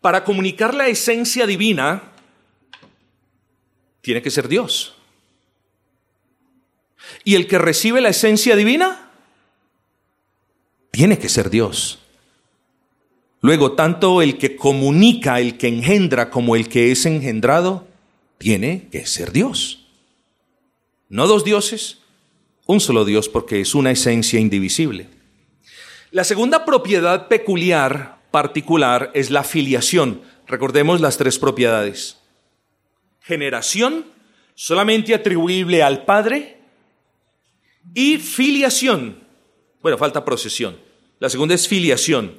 para 0.00 0.24
comunicar 0.24 0.74
la 0.74 0.88
esencia 0.88 1.46
divina, 1.46 2.12
tiene 4.00 4.22
que 4.22 4.30
ser 4.30 4.46
Dios. 4.46 4.99
Y 7.24 7.34
el 7.34 7.46
que 7.46 7.58
recibe 7.58 8.00
la 8.00 8.08
esencia 8.10 8.56
divina, 8.56 9.10
tiene 10.90 11.18
que 11.18 11.28
ser 11.28 11.50
Dios. 11.50 11.98
Luego, 13.42 13.72
tanto 13.72 14.20
el 14.20 14.36
que 14.38 14.56
comunica, 14.56 15.40
el 15.40 15.56
que 15.56 15.68
engendra, 15.68 16.30
como 16.30 16.56
el 16.56 16.68
que 16.68 16.92
es 16.92 17.06
engendrado, 17.06 17.86
tiene 18.38 18.88
que 18.90 19.06
ser 19.06 19.32
Dios. 19.32 19.86
No 21.08 21.26
dos 21.26 21.44
dioses, 21.44 21.98
un 22.66 22.80
solo 22.80 23.04
Dios 23.04 23.28
porque 23.28 23.60
es 23.60 23.74
una 23.74 23.90
esencia 23.90 24.38
indivisible. 24.38 25.08
La 26.10 26.24
segunda 26.24 26.64
propiedad 26.64 27.28
peculiar, 27.28 28.20
particular, 28.30 29.10
es 29.14 29.30
la 29.30 29.42
filiación. 29.42 30.22
Recordemos 30.46 31.00
las 31.00 31.16
tres 31.16 31.38
propiedades. 31.38 32.18
Generación, 33.20 34.06
solamente 34.54 35.14
atribuible 35.14 35.82
al 35.82 36.04
Padre, 36.04 36.59
y 37.94 38.18
filiación, 38.18 39.18
bueno, 39.82 39.98
falta 39.98 40.24
procesión. 40.24 40.78
La 41.18 41.28
segunda 41.28 41.54
es 41.54 41.68
filiación. 41.68 42.38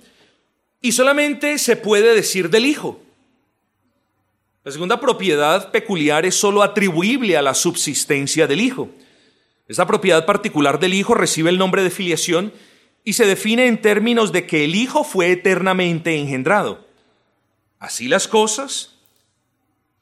Y 0.82 0.91
solamente 0.91 1.58
se 1.60 1.75
puede 1.75 2.15
decir 2.15 2.49
del 2.49 2.65
Hijo. 2.65 2.99
La 4.63 4.71
segunda 4.71 4.99
propiedad 4.99 5.71
peculiar 5.71 6.25
es 6.25 6.36
solo 6.36 6.62
atribuible 6.63 7.38
a 7.38 7.41
la 7.41 7.54
subsistencia 7.54 8.47
del 8.47 8.62
Hijo. 8.62 8.89
Esta 9.67 9.88
propiedad 9.88 10.25
particular 10.25 10.80
del 10.80 10.93
Hijo 10.93 11.13
recibe 11.13 11.49
el 11.49 11.58
nombre 11.58 11.84
de 11.84 11.89
filiación 11.89 12.54
y 13.04 13.13
se 13.13 13.25
define 13.25 13.67
en 13.67 13.82
términos 13.82 14.32
de 14.32 14.45
que 14.45 14.65
el 14.65 14.75
Hijo 14.75 15.04
fue 15.04 15.32
eternamente 15.32 16.15
engendrado. 16.15 16.86
Así 17.80 18.08
las 18.08 18.27
cosas, 18.27 18.95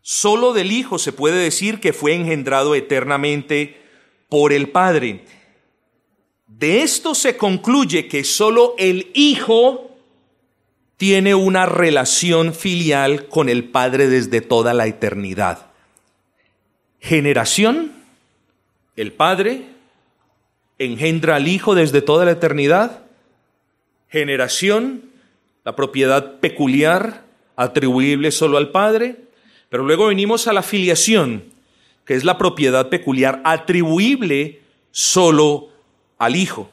solo 0.01 0.53
del 0.53 0.71
Hijo 0.71 0.99
se 0.99 1.13
puede 1.13 1.37
decir 1.37 1.79
que 1.79 1.93
fue 1.93 2.13
engendrado 2.13 2.75
eternamente 2.75 3.78
por 4.29 4.53
el 4.53 4.69
Padre. 4.69 5.25
De 6.47 6.81
esto 6.81 7.15
se 7.15 7.35
concluye 7.35 8.07
que 8.07 8.23
solo 8.23 8.75
el 8.77 9.11
Hijo 9.13 9.89
tiene 10.97 11.33
una 11.33 11.65
relación 11.65 12.53
filial 12.53 13.27
con 13.27 13.49
el 13.49 13.63
Padre 13.63 14.07
desde 14.07 14.41
toda 14.41 14.73
la 14.73 14.85
eternidad. 14.87 15.67
Generación, 16.99 17.93
el 18.95 19.13
Padre 19.13 19.63
engendra 20.77 21.37
al 21.37 21.47
Hijo 21.47 21.75
desde 21.75 22.01
toda 22.01 22.25
la 22.25 22.31
eternidad. 22.31 23.03
Generación, 24.09 25.03
la 25.63 25.75
propiedad 25.75 26.39
peculiar 26.39 27.23
atribuible 27.55 28.31
solo 28.31 28.57
al 28.57 28.71
Padre. 28.71 29.17
Pero 29.69 29.83
luego 29.83 30.07
venimos 30.07 30.47
a 30.47 30.53
la 30.53 30.63
filiación, 30.63 31.43
que 32.09 32.15
es 32.15 32.23
la 32.23 32.39
propiedad 32.39 32.89
peculiar 32.89 33.39
atribuible 33.45 34.61
solo 34.89 35.69
al 36.17 36.35
Hijo. 36.35 36.67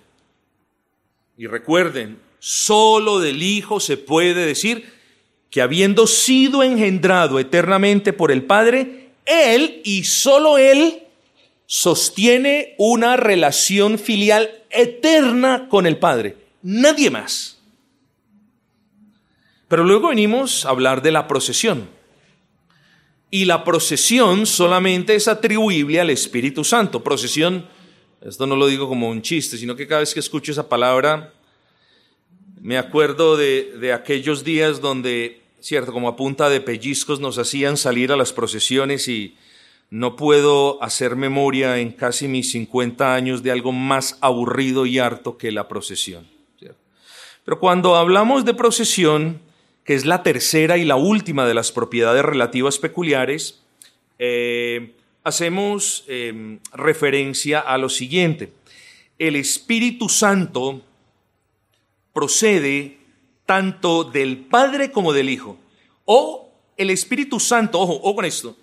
Y 1.37 1.47
recuerden, 1.47 2.19
solo 2.39 3.21
del 3.21 3.43
Hijo 3.43 3.79
se 3.79 3.99
puede 3.99 4.47
decir 4.47 4.91
que 5.51 5.61
habiendo 5.61 6.07
sido 6.07 6.63
engendrado 6.63 7.39
eternamente 7.39 8.15
por 8.15 8.33
el 8.33 8.45
Padre, 8.45 9.11
Él 9.27 9.83
y 9.85 10.05
solo 10.05 10.57
Él 10.57 11.03
sostiene 11.67 12.75
una 12.79 13.19
relación 13.19 13.99
filial 13.99 14.63
eterna 14.71 15.69
con 15.69 15.85
el 15.85 15.99
Padre. 15.99 16.39
Nadie 16.63 17.11
más. 17.11 17.59
Pero 19.69 19.85
luego 19.85 20.09
venimos 20.09 20.65
a 20.65 20.71
hablar 20.71 21.03
de 21.03 21.13
la 21.13 21.29
procesión. 21.29 21.95
Y 23.31 23.45
la 23.45 23.65
procesión 23.65 24.47
solamente 24.47 25.15
es 25.15 25.29
atribuible 25.29 26.01
al 26.01 26.11
Espíritu 26.11 26.65
Santo. 26.65 27.03
Procesión 27.03 27.67
esto 28.27 28.47
no 28.47 28.57
lo 28.57 28.67
digo 28.67 28.89
como 28.89 29.09
un 29.09 29.23
chiste, 29.23 29.57
sino 29.57 29.77
que 29.77 29.87
cada 29.87 30.01
vez 30.01 30.13
que 30.13 30.19
escucho 30.19 30.51
esa 30.51 30.69
palabra, 30.69 31.33
me 32.61 32.77
acuerdo 32.77 33.37
de, 33.37 33.93
aquellos 33.95 34.43
días 34.43 34.81
donde, 34.81 35.43
cierto, 35.61 35.93
como 35.93 36.09
a 36.09 36.17
punta 36.17 36.49
de 36.49 36.61
pellizcos 36.61 37.21
nos 37.21 37.39
hacían 37.39 37.77
salir 37.77 38.11
a 38.11 38.17
las 38.17 38.33
procesiones 38.33 39.07
y 39.07 39.37
no 39.91 40.17
puedo 40.17 40.83
hacer 40.83 41.15
memoria 41.15 41.79
en 41.79 41.93
casi 41.93 42.27
mis 42.27 42.51
50 42.51 43.15
años 43.15 43.45
de 43.45 43.53
algo 43.53 43.71
más 43.71 44.19
aburrido 44.21 44.87
y 44.87 44.99
harto 44.99 45.39
que 45.39 45.53
la 45.53 45.69
procesión. 45.69 46.27
Pero 47.45 47.61
cuando 47.61 47.95
hablamos 47.95 48.45
de 48.45 48.55
procesión, 48.55 49.41
que 49.87 49.95
es 49.95 50.05
la 50.05 50.25
tercera 50.25 50.77
y 50.77 50.85
la 50.85 50.97
última 50.97 51.47
de 51.47 51.55
las 51.55 51.71
propiedades 51.71 52.25
relativas 52.25 52.79
peculiares, 52.79 53.63
eh, 54.19 54.95
hacemos 55.23 56.05
em, 56.09 56.59
referencia 56.73 57.61
a 57.61 57.79
lo 57.79 57.89
siguiente. 57.89 58.53
El 59.17 59.37
Espíritu 59.37 60.09
Santo 60.09 60.83
procede 62.13 62.99
tanto 63.47 64.03
del 64.03 64.39
Padre 64.39 64.91
como 64.91 65.13
del 65.13 65.31
Hijo. 65.31 65.57
O 66.05 66.51
el 66.77 66.91
Espíritu 66.91 67.39
Santo, 67.39 67.81
ojo, 67.81 67.95
ojo 67.95 68.17
con 68.17 68.25
esto, 68.25 68.57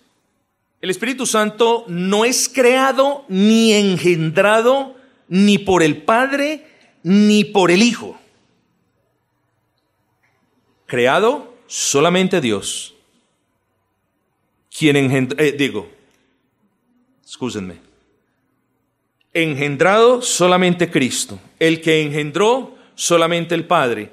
el 0.81 0.89
Espíritu 0.89 1.25
Santo 1.25 1.85
no 1.87 2.25
es 2.25 2.49
creado 2.49 3.23
ni 3.29 3.71
engendrado 3.71 4.97
ni 5.29 5.57
por 5.57 5.83
el 5.83 6.01
Padre 6.01 6.67
ni 7.01 7.45
por 7.45 7.71
el 7.71 7.81
Hijo. 7.81 8.19
Creado 10.93 11.55
solamente 11.65 12.39
Dios. 12.39 12.93
Quien 14.69 14.95
engendró, 14.95 15.43
eh, 15.43 15.51
digo, 15.53 15.89
Excúsenme. 17.25 17.77
Engendrado 19.33 20.21
solamente 20.21 20.91
Cristo. 20.91 21.39
El 21.57 21.81
que 21.81 22.03
engendró 22.03 22.77
solamente 22.93 23.55
el 23.55 23.65
Padre. 23.65 24.11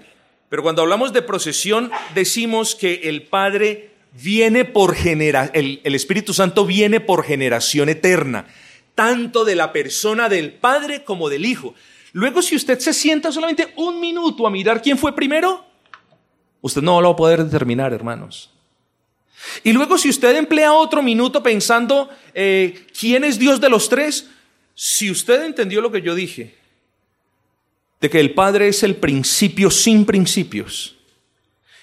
Pero 0.48 0.62
cuando 0.62 0.80
hablamos 0.80 1.12
de 1.12 1.20
procesión, 1.20 1.90
decimos 2.14 2.74
que 2.74 3.02
el 3.04 3.24
Padre 3.24 3.90
viene 4.12 4.64
por 4.64 4.94
generación, 4.94 5.54
el, 5.54 5.82
el 5.84 5.94
Espíritu 5.94 6.32
Santo 6.32 6.64
viene 6.64 6.98
por 6.98 7.24
generación 7.24 7.90
eterna, 7.90 8.46
tanto 8.94 9.44
de 9.44 9.54
la 9.54 9.74
persona 9.74 10.30
del 10.30 10.54
Padre 10.54 11.04
como 11.04 11.28
del 11.28 11.44
Hijo. 11.44 11.74
Luego, 12.12 12.40
si 12.40 12.56
usted 12.56 12.78
se 12.78 12.94
sienta 12.94 13.30
solamente 13.32 13.70
un 13.76 14.00
minuto 14.00 14.46
a 14.46 14.50
mirar 14.50 14.80
quién 14.80 14.96
fue 14.96 15.14
primero, 15.14 15.68
usted 16.60 16.82
no 16.82 17.00
lo 17.00 17.08
va 17.08 17.14
a 17.14 17.16
poder 17.16 17.44
determinar, 17.44 17.92
hermanos. 17.92 18.50
Y 19.64 19.72
luego 19.72 19.96
si 19.98 20.08
usted 20.08 20.36
emplea 20.36 20.72
otro 20.72 21.02
minuto 21.02 21.42
pensando 21.42 22.10
eh, 22.34 22.86
quién 22.98 23.24
es 23.24 23.38
Dios 23.38 23.60
de 23.60 23.70
los 23.70 23.88
tres, 23.88 24.28
si 24.74 25.10
usted 25.10 25.44
entendió 25.44 25.80
lo 25.80 25.90
que 25.90 26.02
yo 26.02 26.14
dije, 26.14 26.54
de 28.00 28.10
que 28.10 28.20
el 28.20 28.32
Padre 28.34 28.68
es 28.68 28.82
el 28.82 28.96
principio 28.96 29.70
sin 29.70 30.04
principios, 30.04 30.96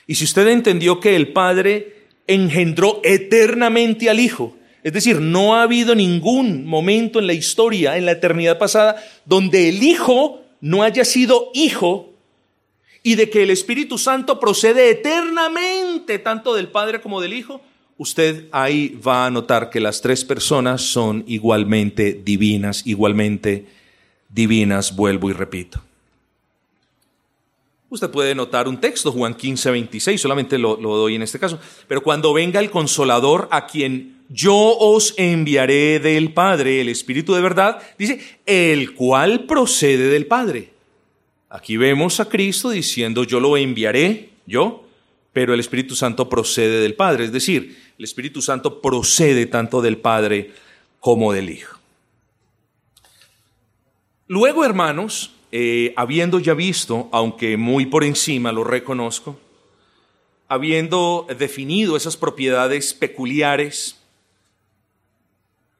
y 0.07 0.15
si 0.15 0.23
usted 0.23 0.47
entendió 0.47 0.99
que 0.99 1.15
el 1.15 1.33
Padre 1.33 2.07
engendró 2.27 3.01
eternamente 3.03 4.09
al 4.09 4.19
Hijo, 4.19 4.55
es 4.83 4.93
decir, 4.93 5.19
no 5.19 5.55
ha 5.55 5.63
habido 5.63 5.95
ningún 5.95 6.65
momento 6.65 7.19
en 7.19 7.27
la 7.27 7.33
historia, 7.33 7.97
en 7.97 8.05
la 8.05 8.13
eternidad 8.13 8.57
pasada, 8.57 9.03
donde 9.25 9.67
el 9.67 9.83
Hijo 9.83 10.41
no 10.61 10.83
haya 10.83 11.03
sido 11.03 11.51
Hijo 11.53 12.13
y 13.07 13.15
de 13.15 13.29
que 13.29 13.43
el 13.43 13.51
Espíritu 13.51 13.97
Santo 13.97 14.37
procede 14.37 14.89
eternamente 14.89 16.19
tanto 16.19 16.53
del 16.53 16.67
Padre 16.67 16.99
como 16.99 17.21
del 17.21 17.31
Hijo, 17.31 17.61
usted 17.97 18.49
ahí 18.51 18.99
va 18.99 19.25
a 19.25 19.29
notar 19.29 19.69
que 19.69 19.79
las 19.79 20.01
tres 20.01 20.25
personas 20.25 20.81
son 20.81 21.23
igualmente 21.25 22.11
divinas, 22.21 22.85
igualmente 22.85 23.65
divinas, 24.27 24.93
vuelvo 24.93 25.29
y 25.29 25.33
repito. 25.33 25.81
Usted 27.89 28.09
puede 28.09 28.35
notar 28.35 28.67
un 28.67 28.81
texto, 28.81 29.13
Juan 29.13 29.35
15, 29.35 29.71
26, 29.71 30.19
solamente 30.19 30.57
lo, 30.57 30.75
lo, 30.75 30.97
doy 30.97 31.15
en 31.15 31.21
este 31.21 31.39
caso. 31.39 31.61
Pero 31.87 32.03
cuando 32.03 32.33
venga 32.33 32.59
el 32.59 32.69
consolador 32.69 33.47
a 33.51 33.67
quien 33.67 34.17
yo 34.27 34.53
os 34.53 35.13
enviaré 35.15 36.01
del 36.01 36.33
Padre, 36.33 36.81
el 36.81 36.89
Espíritu 36.89 37.33
de 37.33 37.39
verdad, 37.39 37.81
dice, 37.97 38.19
el 38.45 38.95
cual 38.95 39.45
procede 39.45 40.09
del 40.09 40.25
Padre. 40.25 40.75
Aquí 41.57 41.75
vemos 41.75 42.19
a 42.19 42.29
Cristo 42.29 42.69
diciendo, 42.69 43.23
yo 43.23 43.39
lo 43.39 43.57
enviaré, 43.57 44.29
yo, 44.45 44.87
pero 45.33 45.55
el 45.55 45.59
Espíritu 45.59 45.95
Santo 45.95 46.29
procede 46.29 46.81
del 46.81 46.93
Padre. 46.93 47.25
Es 47.25 47.31
decir, 47.31 47.75
el 47.97 48.05
Espíritu 48.05 48.43
Santo 48.43 48.79
procede 48.79 49.47
tanto 49.47 49.81
del 49.81 49.97
Padre 49.97 50.53
como 50.99 51.33
del 51.33 51.49
Hijo. 51.49 51.79
Luego, 54.27 54.65
hermanos, 54.65 55.31
eh, 55.51 55.95
habiendo 55.97 56.37
ya 56.37 56.53
visto, 56.53 57.09
aunque 57.11 57.57
muy 57.57 57.87
por 57.87 58.03
encima 58.03 58.51
lo 58.51 58.63
reconozco, 58.63 59.39
habiendo 60.47 61.25
definido 61.39 61.97
esas 61.97 62.17
propiedades 62.17 62.93
peculiares, 62.93 63.97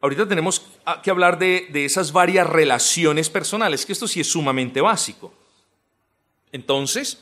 ahorita 0.02 0.28
tenemos 0.28 0.64
que 1.04 1.12
hablar 1.12 1.38
de, 1.38 1.68
de 1.72 1.86
esas 1.86 2.12
varias 2.12 2.50
relaciones 2.50 3.30
personales, 3.30 3.86
que 3.86 3.94
esto 3.94 4.08
sí 4.08 4.22
es 4.22 4.28
sumamente 4.28 4.82
básico. 4.82 5.32
Entonces, 6.52 7.20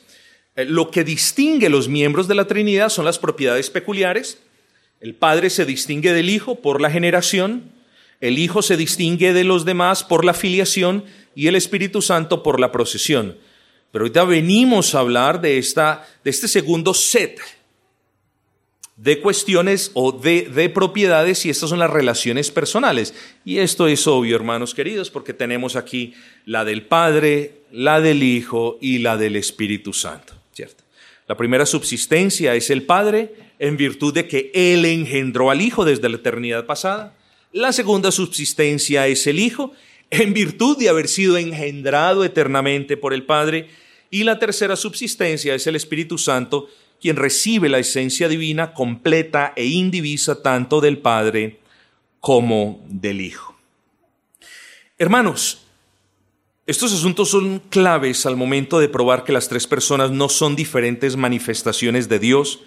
eh, 0.56 0.64
lo 0.64 0.90
que 0.90 1.04
distingue 1.04 1.68
los 1.68 1.88
miembros 1.88 2.28
de 2.28 2.34
la 2.34 2.46
Trinidad 2.46 2.88
son 2.88 3.04
las 3.04 3.18
propiedades 3.18 3.70
peculiares. 3.70 4.38
El 5.00 5.14
Padre 5.14 5.50
se 5.50 5.64
distingue 5.64 6.12
del 6.12 6.30
Hijo 6.30 6.56
por 6.56 6.80
la 6.80 6.90
generación, 6.90 7.72
el 8.20 8.38
Hijo 8.38 8.62
se 8.62 8.76
distingue 8.76 9.32
de 9.32 9.44
los 9.44 9.64
demás 9.64 10.02
por 10.02 10.24
la 10.24 10.32
filiación 10.32 11.04
y 11.34 11.48
el 11.48 11.56
Espíritu 11.56 12.00
Santo 12.00 12.42
por 12.42 12.58
la 12.58 12.72
procesión. 12.72 13.36
Pero 13.92 14.04
ahorita 14.04 14.24
venimos 14.24 14.94
a 14.94 15.00
hablar 15.00 15.40
de, 15.40 15.58
esta, 15.58 16.06
de 16.24 16.30
este 16.30 16.48
segundo 16.48 16.94
set 16.94 17.38
de 18.96 19.20
cuestiones 19.20 19.90
o 19.92 20.10
de, 20.10 20.42
de 20.42 20.70
propiedades 20.70 21.44
y 21.44 21.50
estas 21.50 21.68
son 21.70 21.78
las 21.78 21.90
relaciones 21.90 22.50
personales. 22.50 23.14
Y 23.44 23.58
esto 23.58 23.88
es 23.88 24.06
obvio, 24.06 24.36
hermanos 24.36 24.74
queridos, 24.74 25.10
porque 25.10 25.34
tenemos 25.34 25.76
aquí 25.76 26.14
la 26.46 26.64
del 26.64 26.86
Padre, 26.86 27.60
la 27.70 28.00
del 28.00 28.22
Hijo 28.22 28.78
y 28.80 28.98
la 28.98 29.18
del 29.18 29.36
Espíritu 29.36 29.92
Santo, 29.92 30.34
¿cierto? 30.52 30.84
La 31.28 31.36
primera 31.36 31.66
subsistencia 31.66 32.54
es 32.54 32.70
el 32.70 32.84
Padre 32.84 33.34
en 33.58 33.76
virtud 33.76 34.14
de 34.14 34.28
que 34.28 34.50
Él 34.54 34.84
engendró 34.84 35.50
al 35.50 35.60
Hijo 35.60 35.84
desde 35.84 36.08
la 36.08 36.16
eternidad 36.16 36.66
pasada. 36.66 37.16
La 37.52 37.72
segunda 37.72 38.10
subsistencia 38.12 39.06
es 39.08 39.26
el 39.26 39.40
Hijo 39.40 39.72
en 40.10 40.32
virtud 40.32 40.78
de 40.78 40.88
haber 40.88 41.08
sido 41.08 41.36
engendrado 41.36 42.24
eternamente 42.24 42.96
por 42.96 43.12
el 43.12 43.24
Padre. 43.24 43.68
Y 44.08 44.24
la 44.24 44.38
tercera 44.38 44.76
subsistencia 44.76 45.54
es 45.54 45.66
el 45.66 45.74
Espíritu 45.74 46.16
Santo, 46.16 46.68
quien 47.00 47.16
recibe 47.16 47.68
la 47.68 47.78
esencia 47.78 48.28
divina 48.28 48.72
completa 48.72 49.52
e 49.56 49.66
indivisa 49.66 50.42
tanto 50.42 50.80
del 50.80 50.98
Padre 50.98 51.60
como 52.20 52.84
del 52.88 53.20
Hijo. 53.20 53.56
Hermanos, 54.98 55.62
estos 56.66 56.92
asuntos 56.92 57.30
son 57.30 57.60
claves 57.68 58.26
al 58.26 58.36
momento 58.36 58.80
de 58.80 58.88
probar 58.88 59.22
que 59.22 59.32
las 59.32 59.48
tres 59.48 59.66
personas 59.66 60.10
no 60.10 60.28
son 60.28 60.56
diferentes 60.56 61.16
manifestaciones 61.16 62.08
de 62.08 62.18
Dios 62.18 62.60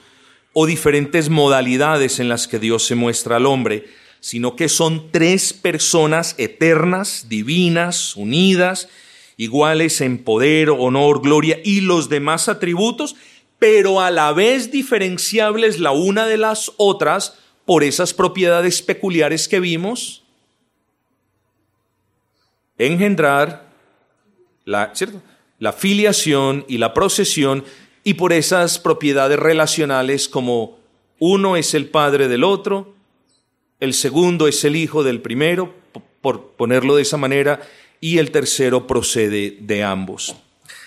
o 0.53 0.65
diferentes 0.65 1.29
modalidades 1.29 2.19
en 2.19 2.29
las 2.29 2.47
que 2.47 2.59
Dios 2.59 2.85
se 2.85 2.95
muestra 2.95 3.35
al 3.35 3.45
hombre, 3.45 3.87
sino 4.21 4.55
que 4.55 4.69
son 4.69 5.11
tres 5.11 5.51
personas 5.51 6.35
eternas, 6.37 7.25
divinas, 7.27 8.15
unidas, 8.15 8.87
iguales 9.35 10.01
en 10.01 10.17
poder, 10.17 10.69
honor, 10.69 11.21
gloria 11.21 11.59
y 11.63 11.81
los 11.81 12.09
demás 12.09 12.47
atributos, 12.49 13.15
pero 13.60 14.00
a 14.00 14.10
la 14.10 14.32
vez 14.32 14.72
diferenciables 14.72 15.80
la 15.80 15.91
una 15.91 16.26
de 16.26 16.38
las 16.38 16.72
otras 16.78 17.38
por 17.65 17.84
esas 17.84 18.13
propiedades 18.13 18.82
peculiares 18.82 19.48
que 19.48 19.60
vimos. 19.60 20.24
Engendrar, 22.78 23.69
la, 24.63 24.93
filiación 25.74 26.65
y 26.69 26.78
la 26.78 26.93
procesión, 26.93 27.65
y 28.06 28.13
por 28.13 28.32
esas 28.32 28.80
propiedades 28.80 29.38
relacionales 29.38 30.30
como 30.30 30.80
uno 31.19 31.58
es 31.58 31.74
el 31.74 31.89
padre 31.89 32.30
del 32.30 32.45
otro, 32.45 32.95
el 33.82 33.93
segundo 33.93 34.48
es 34.48 34.63
el 34.63 34.78
hijo 34.78 35.04
del 35.04 35.22
primero, 35.22 35.76
por 36.22 36.52
ponerlo 36.52 36.95
de 36.95 37.02
esa 37.02 37.17
manera, 37.17 37.62
y 38.00 38.19
el 38.19 38.32
tercero 38.32 38.88
procede 38.88 39.58
de 39.60 39.84
ambos. 39.84 40.36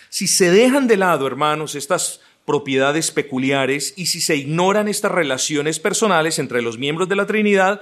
Si 0.08 0.26
se 0.26 0.50
dejan 0.50 0.88
de 0.88 0.96
lado, 0.96 1.26
hermanos, 1.26 1.74
estas 1.74 2.20
propiedades 2.44 3.10
peculiares 3.10 3.94
y 3.96 4.06
si 4.06 4.20
se 4.20 4.36
ignoran 4.36 4.88
estas 4.88 5.12
relaciones 5.12 5.78
personales 5.78 6.38
entre 6.38 6.62
los 6.62 6.78
miembros 6.78 7.08
de 7.08 7.16
la 7.16 7.26
Trinidad, 7.26 7.80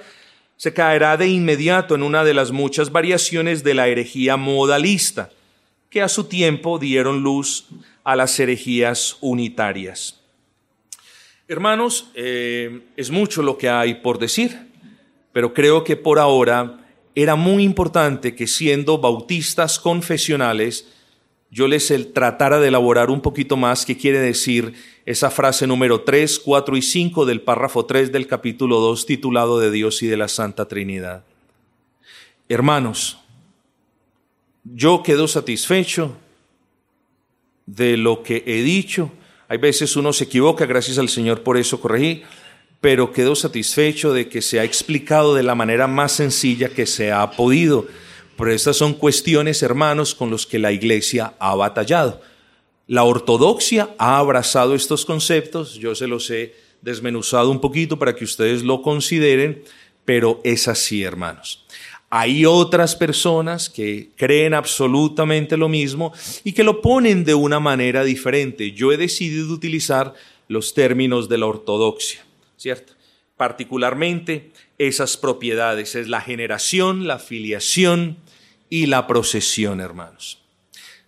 se 0.56 0.74
caerá 0.74 1.16
de 1.16 1.28
inmediato 1.28 1.94
en 1.94 2.02
una 2.02 2.24
de 2.24 2.34
las 2.34 2.50
muchas 2.50 2.92
variaciones 2.92 3.64
de 3.64 3.74
la 3.74 3.88
herejía 3.88 4.36
modalista, 4.36 5.30
que 5.88 6.02
a 6.02 6.08
su 6.08 6.24
tiempo 6.24 6.78
dieron 6.78 7.22
luz 7.22 7.66
a 8.04 8.16
las 8.16 8.38
herejías 8.38 9.16
unitarias. 9.20 10.20
Hermanos, 11.48 12.11
eh, 12.14 12.82
es 12.96 13.11
mucho 13.11 13.42
lo 13.42 13.58
que 13.58 13.68
hay 13.68 13.94
por 13.94 14.18
decir 14.18 14.70
pero 15.32 15.54
creo 15.54 15.84
que 15.84 15.96
por 15.96 16.18
ahora 16.18 16.78
era 17.14 17.34
muy 17.36 17.62
importante 17.62 18.34
que 18.34 18.46
siendo 18.46 18.98
bautistas 18.98 19.78
confesionales, 19.78 20.88
yo 21.51 21.66
les 21.68 21.92
tratara 22.12 22.61
de 22.61 22.68
elaborar 22.68 23.11
un 23.11 23.20
poquito 23.20 23.57
más 23.57 23.84
qué 23.84 23.96
quiere 23.96 24.20
decir 24.20 24.74
esa 25.05 25.30
frase 25.30 25.66
número 25.66 26.03
3, 26.03 26.38
4 26.38 26.76
y 26.76 26.82
5 26.82 27.26
del 27.26 27.40
párrafo 27.40 27.86
3 27.86 28.12
del 28.12 28.26
capítulo 28.26 28.78
2 28.80 29.07
titulado 29.07 29.59
de 29.59 29.70
Dios 29.70 30.03
y 30.03 30.07
de 30.07 30.16
la 30.16 30.28
Santa 30.28 30.68
Trinidad. 30.68 31.24
Hermanos, 32.48 33.18
yo 34.64 35.03
quedo 35.03 35.26
satisfecho 35.26 36.16
de 37.66 37.96
lo 37.96 38.22
que 38.22 38.44
he 38.46 38.62
dicho. 38.62 39.11
Hay 39.48 39.59
veces 39.59 39.96
uno 39.96 40.12
se 40.12 40.24
equivoca, 40.24 40.66
gracias 40.66 40.98
al 40.98 41.09
Señor 41.09 41.42
por 41.42 41.57
eso 41.57 41.80
corregí 41.80 42.22
pero 42.80 43.12
quedo 43.12 43.34
satisfecho 43.34 44.12
de 44.12 44.28
que 44.28 44.40
se 44.40 44.59
ha 44.59 44.64
explicado 44.64 45.34
de 45.34 45.42
la 45.42 45.55
manera 45.55 45.86
más 45.86 46.12
sencilla 46.12 46.70
que 46.70 46.86
se 46.86 47.12
ha 47.12 47.30
podido. 47.32 47.86
Pero 48.37 48.53
estas 48.53 48.76
son 48.76 48.95
cuestiones, 48.95 49.62
hermanos, 49.62 50.14
con 50.14 50.31
los 50.31 50.47
que 50.47 50.59
la 50.59 50.72
Iglesia 50.72 51.35
ha 51.39 51.55
batallado. 51.55 52.20
La 52.87 53.05
ortodoxia 53.05 53.91
ha 53.99 54.18
abrazado 54.18 54.74
estos 54.74 55.05
conceptos, 55.05 55.74
yo 55.74 55.95
se 55.95 56.07
los 56.07 56.28
he 56.31 56.55
desmenuzado 56.83 57.51
un 57.51 57.61
poquito 57.61 57.99
para 57.99 58.14
que 58.14 58.24
ustedes 58.24 58.62
lo 58.62 58.83
consideren, 58.83 59.62
pero 60.05 60.41
es 60.43 60.66
así, 60.66 61.03
hermanos. 61.03 61.66
Hay 62.09 62.45
otras 62.45 62.97
personas 62.97 63.70
que 63.70 64.11
creen 64.16 64.55
absolutamente 64.55 65.57
lo 65.57 65.68
mismo 65.68 66.12
y 66.43 66.53
que 66.53 66.64
lo 66.64 66.81
ponen 66.81 67.24
de 67.24 67.35
una 67.35 67.61
manera 67.61 68.03
diferente. 68.03 68.72
Yo 68.72 68.91
he 68.91 68.97
decidido 68.97 69.53
utilizar 69.53 70.14
los 70.49 70.74
términos 70.74 71.28
de 71.28 71.39
la 71.39 71.47
ortodoxia. 71.47 72.24
¿cierto? 72.61 72.93
Particularmente 73.39 74.51
esas 74.81 75.18
propiedades, 75.18 75.95
es 75.95 76.09
la 76.09 76.22
generación, 76.22 77.07
la 77.07 77.18
filiación 77.18 78.16
y 78.70 78.87
la 78.87 79.07
procesión, 79.07 79.78
hermanos. 79.78 80.39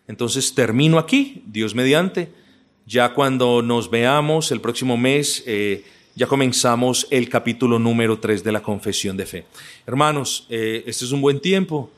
Entonces 0.07 0.55
termino 0.55 0.99
aquí, 0.99 1.43
Dios 1.47 1.75
mediante. 1.75 2.29
Ya 2.85 3.15
cuando 3.15 3.63
nos 3.63 3.91
veamos 3.91 4.51
el 4.53 4.61
próximo 4.61 4.99
mes, 4.99 5.43
eh, 5.47 5.85
ya 6.15 6.27
comenzamos 6.27 7.07
el 7.11 7.31
capítulo 7.31 7.79
número 7.79 8.19
3 8.19 8.45
de 8.45 8.53
la 8.53 8.63
confesión 8.63 9.17
de 9.17 9.25
fe. 9.25 9.47
Hermanos, 9.87 10.47
eh, 10.51 10.85
este 10.87 11.07
es 11.07 11.13
un 11.13 11.23
buen 11.23 11.41
tiempo 11.41 11.91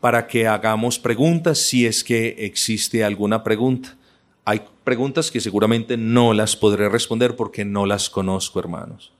para 0.00 0.28
que 0.28 0.46
hagamos 0.46 0.96
preguntas 0.96 1.58
si 1.58 1.86
es 1.86 2.04
que 2.04 2.36
existe 2.38 3.02
alguna 3.02 3.42
pregunta. 3.42 3.96
Hay 4.44 4.62
preguntas 4.84 5.32
que 5.32 5.40
seguramente 5.40 5.96
no 5.96 6.32
las 6.34 6.54
podré 6.54 6.88
responder 6.88 7.34
porque 7.34 7.64
no 7.64 7.84
las 7.84 8.08
conozco, 8.08 8.60
hermanos. 8.60 9.15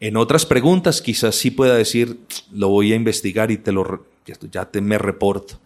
En 0.00 0.16
otras 0.16 0.46
preguntas 0.46 1.02
quizás 1.02 1.34
sí 1.34 1.50
pueda 1.50 1.74
decir, 1.74 2.20
lo 2.52 2.68
voy 2.68 2.92
a 2.92 2.96
investigar 2.96 3.50
y 3.50 3.56
te 3.56 3.72
lo, 3.72 4.06
ya 4.24 4.68
me 4.80 4.96
reporto. 4.96 5.58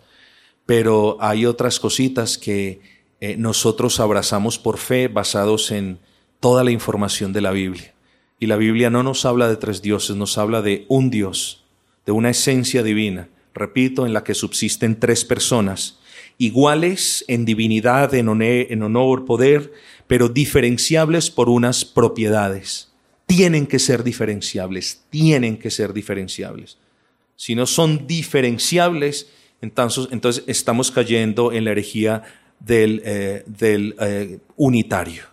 Pero 0.64 1.18
hay 1.20 1.45
otras 1.45 1.78
cositas 1.78 2.39
que 2.39 2.80
eh, 3.20 3.37
nosotros 3.37 4.01
abrazamos 4.01 4.59
por 4.59 4.78
fe 4.78 5.09
basados 5.09 5.70
en 5.70 5.99
toda 6.41 6.64
la 6.64 6.70
información 6.70 7.35
de 7.35 7.43
la 7.43 7.51
Biblia. 7.51 7.93
Y 8.41 8.47
la 8.47 8.57
Biblia 8.57 8.89
no 8.89 9.03
nos 9.03 9.26
habla 9.26 9.49
de 9.49 9.57
tres 9.57 9.83
dioses, 9.83 10.16
nos 10.16 10.39
habla 10.39 10.62
de 10.62 10.87
un 10.89 11.11
Dios, 11.11 11.64
de 12.07 12.12
una 12.12 12.30
esencia 12.30 12.83
divina, 12.83 13.28
repito, 13.55 14.07
en 14.07 14.14
la 14.14 14.24
que 14.24 14.35
subsisten 14.35 14.99
tres 14.99 15.26
personas, 15.26 15.99
iguales 16.39 17.24
en 17.28 17.45
divinidad, 17.45 18.14
en, 18.14 18.41
en 18.41 18.83
honor, 18.83 19.26
poder, 19.26 19.72
pero 20.07 20.28
diferenciables 20.28 21.30
por 21.30 21.51
unas 21.51 21.85
propiedades 21.85 22.91
tienen 23.35 23.66
que 23.66 23.78
ser 23.78 24.05
diferenciables, 24.05 25.05
tienen 25.09 25.57
que 25.57 25.70
ser 25.70 25.95
diferenciables. 25.95 26.76
Si 27.35 27.55
no 27.55 27.64
son 27.64 28.07
diferenciables, 28.07 29.33
entonces, 29.62 30.45
estamos 30.47 30.91
cayendo 30.91 31.51
en 31.51 31.64
la 31.64 31.70
herejía 31.70 32.24
del, 32.61 33.03
eh, 33.07 33.43
eh, 33.59 34.39
unitario. 34.57 35.24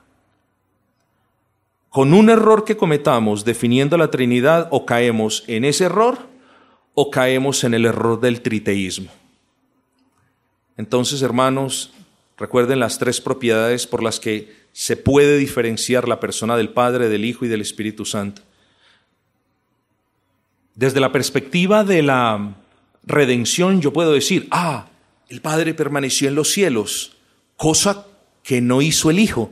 Con 1.89 2.13
un 2.13 2.29
error 2.29 2.63
que 2.63 2.77
cometamos 2.77 3.43
definiendo 3.43 3.97
la 3.97 4.09
Trinidad, 4.09 4.69
o 4.71 4.85
caemos 4.85 5.43
en 5.47 5.65
ese 5.65 5.83
error, 5.83 6.19
o 6.93 7.11
caemos 7.11 7.65
en 7.65 7.73
el 7.73 7.85
error 7.85 8.21
del 8.21 8.41
triteísmo. 8.41 9.11
Entonces, 10.77 11.21
hermanos, 11.21 11.91
recuerden 12.37 12.79
las 12.79 12.97
tres 12.97 13.19
propiedades 13.19 13.85
por 13.87 14.01
las 14.01 14.21
que 14.21 14.58
se 14.73 14.97
puede 14.97 15.37
diferenciar 15.37 16.07
la 16.07 16.19
persona 16.19 16.57
del 16.57 16.69
Padre, 16.69 17.09
del 17.09 17.25
Hijo 17.25 17.45
y 17.45 17.49
del 17.49 17.61
Espíritu 17.61 18.05
Santo. 18.05 18.41
Desde 20.75 20.99
la 20.99 21.11
perspectiva 21.11 21.83
de 21.83 22.01
la 22.01 22.55
redención, 23.03 23.81
yo 23.81 23.91
puedo 23.91 24.13
decir, 24.13 24.47
ah, 24.51 24.87
el 25.27 25.41
Padre 25.41 25.73
permaneció 25.73 26.27
en 26.27 26.35
los 26.35 26.49
cielos, 26.49 27.17
cosa 27.57 28.05
que 28.43 28.61
no 28.61 28.81
hizo 28.81 29.09
el 29.09 29.19
Hijo, 29.19 29.51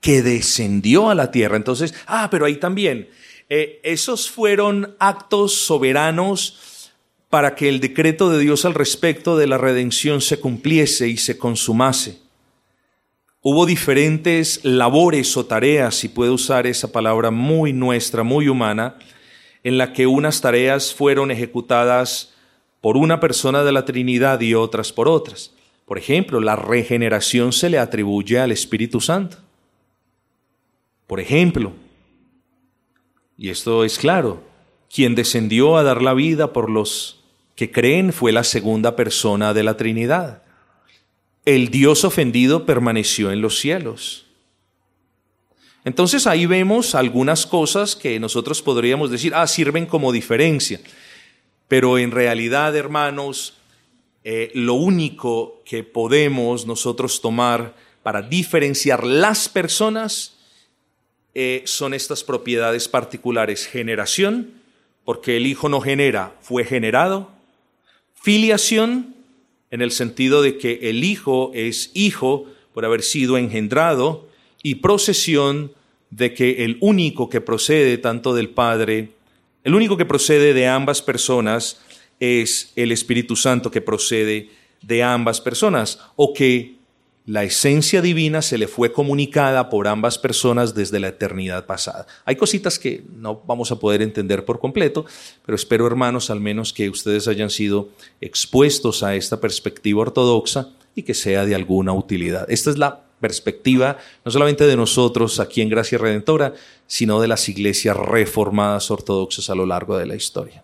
que 0.00 0.22
descendió 0.22 1.10
a 1.10 1.14
la 1.14 1.30
tierra. 1.30 1.56
Entonces, 1.56 1.94
ah, 2.06 2.28
pero 2.30 2.44
ahí 2.44 2.56
también, 2.56 3.08
eh, 3.48 3.80
esos 3.82 4.30
fueron 4.30 4.94
actos 4.98 5.54
soberanos 5.54 6.92
para 7.30 7.54
que 7.54 7.68
el 7.68 7.80
decreto 7.80 8.30
de 8.30 8.38
Dios 8.38 8.64
al 8.64 8.74
respecto 8.74 9.36
de 9.36 9.46
la 9.46 9.58
redención 9.58 10.20
se 10.20 10.38
cumpliese 10.38 11.08
y 11.08 11.16
se 11.16 11.38
consumase. 11.38 12.25
Hubo 13.48 13.64
diferentes 13.64 14.64
labores 14.64 15.36
o 15.36 15.46
tareas, 15.46 15.94
si 15.94 16.08
puedo 16.08 16.34
usar 16.34 16.66
esa 16.66 16.90
palabra 16.90 17.30
muy 17.30 17.72
nuestra, 17.72 18.24
muy 18.24 18.48
humana, 18.48 18.96
en 19.62 19.78
la 19.78 19.92
que 19.92 20.08
unas 20.08 20.40
tareas 20.40 20.92
fueron 20.92 21.30
ejecutadas 21.30 22.34
por 22.80 22.96
una 22.96 23.20
persona 23.20 23.62
de 23.62 23.70
la 23.70 23.84
Trinidad 23.84 24.40
y 24.40 24.54
otras 24.54 24.92
por 24.92 25.06
otras. 25.06 25.52
Por 25.84 25.96
ejemplo, 25.96 26.40
la 26.40 26.56
regeneración 26.56 27.52
se 27.52 27.70
le 27.70 27.78
atribuye 27.78 28.40
al 28.40 28.50
Espíritu 28.50 29.00
Santo. 29.00 29.36
Por 31.06 31.20
ejemplo, 31.20 31.72
y 33.38 33.50
esto 33.50 33.84
es 33.84 33.96
claro, 33.96 34.42
quien 34.92 35.14
descendió 35.14 35.76
a 35.76 35.84
dar 35.84 36.02
la 36.02 36.14
vida 36.14 36.52
por 36.52 36.68
los 36.68 37.22
que 37.54 37.70
creen 37.70 38.12
fue 38.12 38.32
la 38.32 38.42
segunda 38.42 38.96
persona 38.96 39.54
de 39.54 39.62
la 39.62 39.76
Trinidad 39.76 40.42
el 41.46 41.70
Dios 41.70 42.04
ofendido 42.04 42.66
permaneció 42.66 43.32
en 43.32 43.40
los 43.40 43.58
cielos. 43.58 44.26
Entonces 45.84 46.26
ahí 46.26 46.44
vemos 46.44 46.96
algunas 46.96 47.46
cosas 47.46 47.94
que 47.94 48.18
nosotros 48.18 48.60
podríamos 48.60 49.10
decir, 49.10 49.32
ah, 49.34 49.46
sirven 49.46 49.86
como 49.86 50.10
diferencia. 50.12 50.80
Pero 51.68 51.98
en 51.98 52.10
realidad, 52.10 52.76
hermanos, 52.76 53.54
eh, 54.24 54.50
lo 54.54 54.74
único 54.74 55.62
que 55.64 55.84
podemos 55.84 56.66
nosotros 56.66 57.20
tomar 57.20 57.76
para 58.02 58.22
diferenciar 58.22 59.04
las 59.04 59.48
personas 59.48 60.36
eh, 61.34 61.62
son 61.66 61.94
estas 61.94 62.24
propiedades 62.24 62.88
particulares. 62.88 63.66
Generación, 63.66 64.54
porque 65.04 65.36
el 65.36 65.46
Hijo 65.46 65.68
no 65.68 65.80
genera, 65.80 66.34
fue 66.40 66.64
generado. 66.64 67.30
Filiación, 68.14 69.15
en 69.70 69.82
el 69.82 69.90
sentido 69.90 70.42
de 70.42 70.58
que 70.58 70.80
el 70.82 71.04
Hijo 71.04 71.50
es 71.54 71.90
hijo 71.94 72.46
por 72.72 72.84
haber 72.84 73.02
sido 73.02 73.38
engendrado, 73.38 74.28
y 74.62 74.76
procesión 74.76 75.72
de 76.10 76.34
que 76.34 76.64
el 76.64 76.76
único 76.80 77.28
que 77.28 77.40
procede 77.40 77.98
tanto 77.98 78.34
del 78.34 78.48
Padre, 78.48 79.10
el 79.64 79.74
único 79.74 79.96
que 79.96 80.04
procede 80.04 80.54
de 80.54 80.66
ambas 80.66 81.02
personas 81.02 81.80
es 82.20 82.72
el 82.76 82.92
Espíritu 82.92 83.36
Santo 83.36 83.70
que 83.70 83.80
procede 83.80 84.50
de 84.82 85.02
ambas 85.02 85.40
personas, 85.40 86.00
o 86.16 86.32
que 86.32 86.75
la 87.26 87.42
esencia 87.42 88.00
divina 88.02 88.40
se 88.40 88.56
le 88.56 88.68
fue 88.68 88.92
comunicada 88.92 89.68
por 89.68 89.88
ambas 89.88 90.16
personas 90.16 90.76
desde 90.76 91.00
la 91.00 91.08
eternidad 91.08 91.66
pasada. 91.66 92.06
Hay 92.24 92.36
cositas 92.36 92.78
que 92.78 93.02
no 93.16 93.42
vamos 93.44 93.72
a 93.72 93.80
poder 93.80 94.00
entender 94.00 94.44
por 94.44 94.60
completo, 94.60 95.04
pero 95.44 95.56
espero, 95.56 95.88
hermanos, 95.88 96.30
al 96.30 96.40
menos 96.40 96.72
que 96.72 96.88
ustedes 96.88 97.26
hayan 97.26 97.50
sido 97.50 97.88
expuestos 98.20 99.02
a 99.02 99.16
esta 99.16 99.40
perspectiva 99.40 100.02
ortodoxa 100.02 100.70
y 100.94 101.02
que 101.02 101.14
sea 101.14 101.44
de 101.44 101.56
alguna 101.56 101.92
utilidad. 101.92 102.48
Esta 102.48 102.70
es 102.70 102.78
la 102.78 103.02
perspectiva 103.20 103.98
no 104.24 104.30
solamente 104.30 104.64
de 104.64 104.76
nosotros 104.76 105.40
aquí 105.40 105.62
en 105.62 105.68
Gracia 105.68 105.98
Redentora, 105.98 106.54
sino 106.86 107.20
de 107.20 107.26
las 107.26 107.48
iglesias 107.48 107.96
reformadas 107.96 108.88
ortodoxas 108.92 109.50
a 109.50 109.56
lo 109.56 109.66
largo 109.66 109.98
de 109.98 110.06
la 110.06 110.14
historia. 110.14 110.62